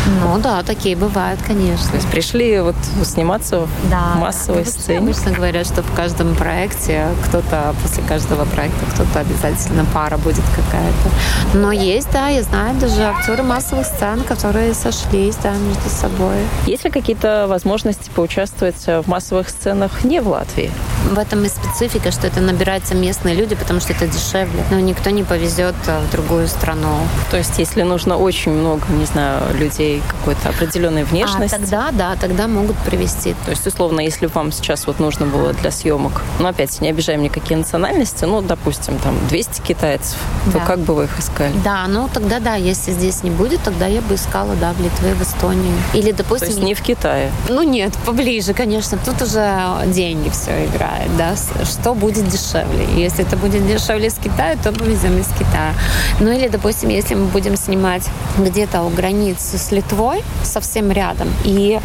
Ну 0.07 0.39
да, 0.39 0.63
такие 0.63 0.97
бывают, 0.97 1.41
конечно. 1.47 1.89
То 1.89 1.97
есть 1.97 2.09
пришли 2.09 2.61
вот 2.61 2.77
сниматься 3.05 3.67
да, 3.91 4.13
в 4.15 4.19
массовой 4.19 4.65
да. 4.65 4.71
сцене? 4.71 4.99
Обычно 4.99 5.33
говорят, 5.33 5.67
что 5.67 5.83
в 5.83 5.95
каждом 5.95 6.35
проекте 6.35 7.07
кто-то, 7.27 7.75
после 7.83 8.03
каждого 8.03 8.45
проекта 8.45 8.85
кто-то 8.95 9.21
обязательно 9.21 9.85
пара 9.93 10.17
будет 10.17 10.45
какая-то. 10.55 11.57
Но 11.59 11.73
есть, 11.73 12.11
да, 12.13 12.29
я 12.29 12.43
знаю 12.43 12.75
даже 12.79 13.03
актеры 13.03 13.43
массовых 13.43 13.87
сцен, 13.87 14.23
которые 14.23 14.75
сошлись, 14.75 15.37
да, 15.37 15.53
между 15.53 15.89
собой. 15.89 16.37
Есть 16.67 16.85
ли 16.85 16.91
какие-то 16.91 17.47
возможности 17.49 18.11
поучаствовать 18.15 18.87
в 18.87 19.05
массовых 19.07 19.49
сценах 19.49 20.05
не 20.05 20.21
в 20.21 20.29
Латвии? 20.29 20.71
В 21.11 21.19
этом 21.19 21.45
и 21.45 21.49
специфика, 21.49 22.11
что 22.11 22.27
это 22.27 22.41
набираются 22.41 22.95
местные 22.95 23.35
люди, 23.35 23.55
потому 23.55 23.81
что 23.81 23.93
это 23.93 24.07
дешевле. 24.07 24.65
Но 24.71 24.81
никто 24.81 25.11
не 25.11 25.23
повезет 25.23 25.75
в 25.87 26.13
другую 26.13 26.49
страну. 26.49 26.99
То 27.31 27.37
есть, 27.37 27.59
если 27.59 27.83
нужно 27.83 28.17
очень 28.17 28.53
много, 28.53 28.83
не 28.91 29.05
знаю, 29.05 29.43
людей 29.55 29.94
какой-то 30.01 30.49
определенной 30.51 31.05
внешности. 31.05 31.55
А 31.55 31.59
тогда, 31.59 31.91
да, 31.93 32.17
тогда 32.17 32.47
могут 32.47 32.77
привести. 32.79 33.35
То 33.45 33.51
есть, 33.51 33.67
условно, 33.67 34.01
если 34.01 34.27
вам 34.27 34.53
сейчас 34.53 34.87
вот 34.87 35.01
нужно 35.01 35.27
было 35.27 35.53
для 35.53 35.71
съемок, 35.71 36.23
ну, 36.39 36.49
опять, 36.49 36.81
не 36.81 36.89
обижаем 36.89 37.23
никакие 37.23 37.57
национальности, 37.57 38.25
ну, 38.25 38.41
допустим, 38.41 38.99
там 38.99 39.17
200 39.29 39.61
китайцев, 39.61 40.19
да. 40.47 40.53
то 40.53 40.59
как 40.61 40.79
бы 40.81 40.95
вы 40.95 41.05
их 41.05 41.19
искали? 41.19 41.53
Да, 41.65 41.87
ну, 41.89 42.09
тогда 42.13 42.41
да, 42.41 42.55
если 42.55 42.93
здесь 42.93 43.23
не 43.23 43.31
будет, 43.31 43.63
тогда 43.63 43.87
я 43.87 44.01
бы 44.01 44.15
искала, 44.15 44.55
да, 44.57 44.73
в 44.73 44.81
Литве, 44.81 45.15
в 45.15 45.23
Эстонии. 45.23 45.73
Или, 45.95 46.13
допустим... 46.13 46.49
То 46.49 46.55
есть 46.55 46.63
не 46.65 46.75
в 46.75 46.81
Китае? 46.83 47.31
Ну, 47.49 47.63
нет, 47.63 47.93
поближе, 48.05 48.55
конечно. 48.55 48.99
Тут 49.05 49.23
уже 49.23 49.61
деньги 49.87 50.29
все 50.31 50.67
играет, 50.67 51.17
да, 51.17 51.35
что 51.65 51.95
будет 51.95 52.29
дешевле. 52.29 52.87
Если 52.97 53.25
это 53.25 53.37
будет 53.37 53.67
дешевле 53.67 54.09
из 54.09 54.15
Китая, 54.15 54.57
то 54.63 54.73
повезем 54.73 55.19
из 55.19 55.29
Китая. 55.29 55.75
Ну, 56.21 56.31
или, 56.31 56.49
допустим, 56.49 56.89
если 56.89 57.15
мы 57.15 57.27
будем 57.27 57.57
снимать 57.57 58.09
где-то 58.39 58.83
у 58.83 58.91
границы 58.91 59.59
с 59.59 59.71
Литвой, 59.71 59.84
совсем 60.43 60.91
рядом, 60.93 61.29
и 61.45 61.81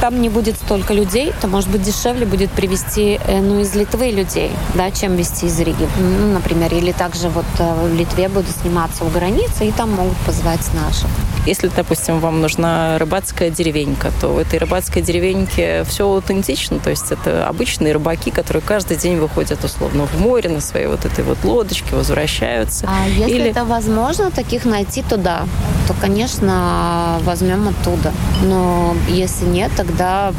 там 0.00 0.20
не 0.20 0.28
будет 0.28 0.56
столько 0.56 0.94
людей, 0.94 1.32
то, 1.40 1.46
может 1.46 1.68
быть, 1.70 1.82
дешевле 1.82 2.26
будет 2.26 2.50
привезти 2.50 3.20
э, 3.26 3.40
ну, 3.40 3.60
из 3.60 3.74
Литвы 3.74 4.10
людей, 4.10 4.50
да, 4.74 4.90
чем 4.90 5.16
везти 5.16 5.46
из 5.46 5.58
Риги. 5.60 5.88
Ну, 5.98 6.32
например, 6.32 6.72
или 6.74 6.92
также 6.92 7.28
вот 7.28 7.44
э, 7.58 7.86
в 7.86 7.94
Литве 7.94 8.28
буду 8.28 8.46
сниматься 8.62 9.04
у 9.04 9.08
границы, 9.08 9.66
и 9.66 9.72
там 9.72 9.90
могут 9.90 10.16
позвать 10.18 10.66
наших. 10.74 11.08
Если, 11.46 11.70
допустим, 11.74 12.20
вам 12.20 12.40
нужна 12.40 12.98
рыбацкая 12.98 13.50
деревенька, 13.50 14.10
то 14.20 14.28
в 14.28 14.38
этой 14.38 14.58
рыбацкой 14.58 15.02
деревеньке 15.02 15.84
все 15.84 16.06
аутентично, 16.06 16.78
то 16.78 16.90
есть 16.90 17.10
это 17.12 17.46
обычные 17.46 17.94
рыбаки, 17.94 18.30
которые 18.30 18.62
каждый 18.62 18.98
день 18.98 19.16
выходят 19.16 19.64
условно 19.64 20.06
в 20.06 20.20
море 20.20 20.50
на 20.50 20.60
своей 20.60 20.86
вот 20.86 21.06
этой 21.06 21.24
вот 21.24 21.38
лодочке, 21.44 21.96
возвращаются. 21.96 22.86
А 22.88 23.08
если 23.08 23.36
Или... 23.36 23.50
это 23.50 23.64
возможно, 23.64 24.30
таких 24.30 24.64
найти, 24.66 25.02
то 25.02 25.16
да, 25.16 25.44
то, 25.88 25.94
конечно, 25.98 27.18
возьмем 27.22 27.68
оттуда. 27.68 28.12
Но 28.42 28.94
если 29.08 29.46
нет, 29.46 29.70
тогда 29.76 29.89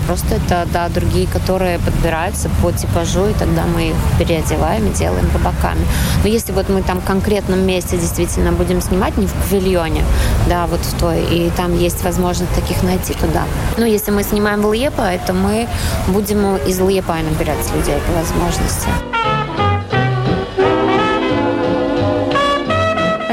просто 0.07 0.35
это, 0.35 0.67
да, 0.73 0.89
другие, 0.89 1.27
которые 1.27 1.79
подбираются 1.79 2.49
по 2.61 2.71
типажу, 2.71 3.27
и 3.27 3.33
тогда 3.33 3.65
мы 3.65 3.89
их 3.89 3.95
переодеваем 4.19 4.87
и 4.87 4.93
делаем 4.93 5.29
рыбаками. 5.33 5.85
Но 6.23 6.29
если 6.29 6.51
вот 6.51 6.69
мы 6.69 6.81
там 6.81 6.99
в 7.01 7.05
конкретном 7.05 7.59
месте 7.65 7.97
действительно 7.97 8.51
будем 8.51 8.81
снимать, 8.81 9.17
не 9.17 9.27
в 9.27 9.33
павильоне, 9.33 10.03
да, 10.47 10.67
вот 10.67 10.81
в 10.81 10.99
той, 10.99 11.23
и 11.23 11.51
там 11.57 11.77
есть 11.77 12.03
возможность 12.03 12.53
таких 12.53 12.83
найти 12.83 13.13
туда. 13.13 13.43
Но 13.77 13.85
если 13.85 14.11
мы 14.11 14.23
снимаем 14.23 14.61
в 14.61 14.73
Лепа, 14.73 15.11
то 15.25 15.33
мы 15.33 15.67
будем 16.07 16.57
из 16.67 16.79
Лепа 16.79 17.15
набирать 17.15 17.71
людей 17.75 17.97
по 18.07 18.13
возможности. 18.13 18.87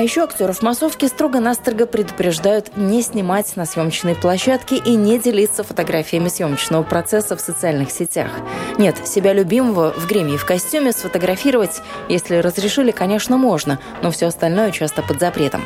Еще 0.08 0.22
актеров 0.22 0.62
массовки 0.62 1.04
строго-настрого 1.04 1.84
предупреждают 1.84 2.78
не 2.78 3.02
снимать 3.02 3.54
на 3.56 3.66
съемочной 3.66 4.14
площадке 4.14 4.76
и 4.76 4.96
не 4.96 5.18
делиться 5.18 5.62
фотографиями 5.62 6.28
съемочного 6.28 6.82
процесса 6.82 7.36
в 7.36 7.42
социальных 7.42 7.90
сетях. 7.90 8.30
Нет, 8.78 8.96
себя 9.06 9.34
любимого 9.34 9.92
в 9.92 10.06
гриме 10.06 10.36
и 10.36 10.36
в 10.38 10.46
костюме 10.46 10.92
сфотографировать, 10.92 11.82
если 12.08 12.36
разрешили, 12.36 12.90
конечно, 12.90 13.36
можно, 13.36 13.80
но 14.02 14.10
все 14.10 14.28
остальное 14.28 14.70
часто 14.70 15.02
под 15.02 15.20
запретом. 15.20 15.62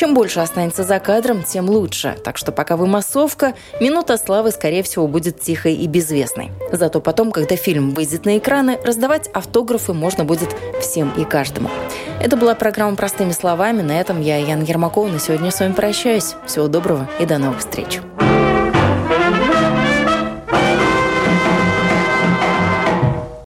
Чем 0.00 0.14
больше 0.14 0.40
останется 0.40 0.82
за 0.82 0.98
кадром, 0.98 1.42
тем 1.42 1.68
лучше. 1.68 2.16
Так 2.24 2.38
что 2.38 2.52
пока 2.52 2.78
вы 2.78 2.86
массовка, 2.86 3.52
минута 3.82 4.16
славы, 4.16 4.50
скорее 4.50 4.82
всего, 4.82 5.06
будет 5.06 5.42
тихой 5.42 5.74
и 5.74 5.86
безвестной. 5.86 6.52
Зато 6.72 7.02
потом, 7.02 7.30
когда 7.30 7.54
фильм 7.56 7.90
выйдет 7.90 8.24
на 8.24 8.38
экраны, 8.38 8.78
раздавать 8.82 9.28
автографы 9.34 9.92
можно 9.92 10.24
будет 10.24 10.56
всем 10.80 11.12
и 11.18 11.24
каждому. 11.24 11.68
Это 12.18 12.38
была 12.38 12.54
программа 12.54 12.96
«Простыми 12.96 13.32
словами». 13.32 13.82
На 13.82 14.00
этом 14.00 14.22
я, 14.22 14.38
Яна 14.38 14.62
Ермакова, 14.62 15.08
на 15.08 15.18
сегодня 15.18 15.50
с 15.50 15.60
вами 15.60 15.74
прощаюсь. 15.74 16.34
Всего 16.46 16.66
доброго 16.66 17.06
и 17.20 17.26
до 17.26 17.36
новых 17.36 17.58
встреч. 17.58 18.00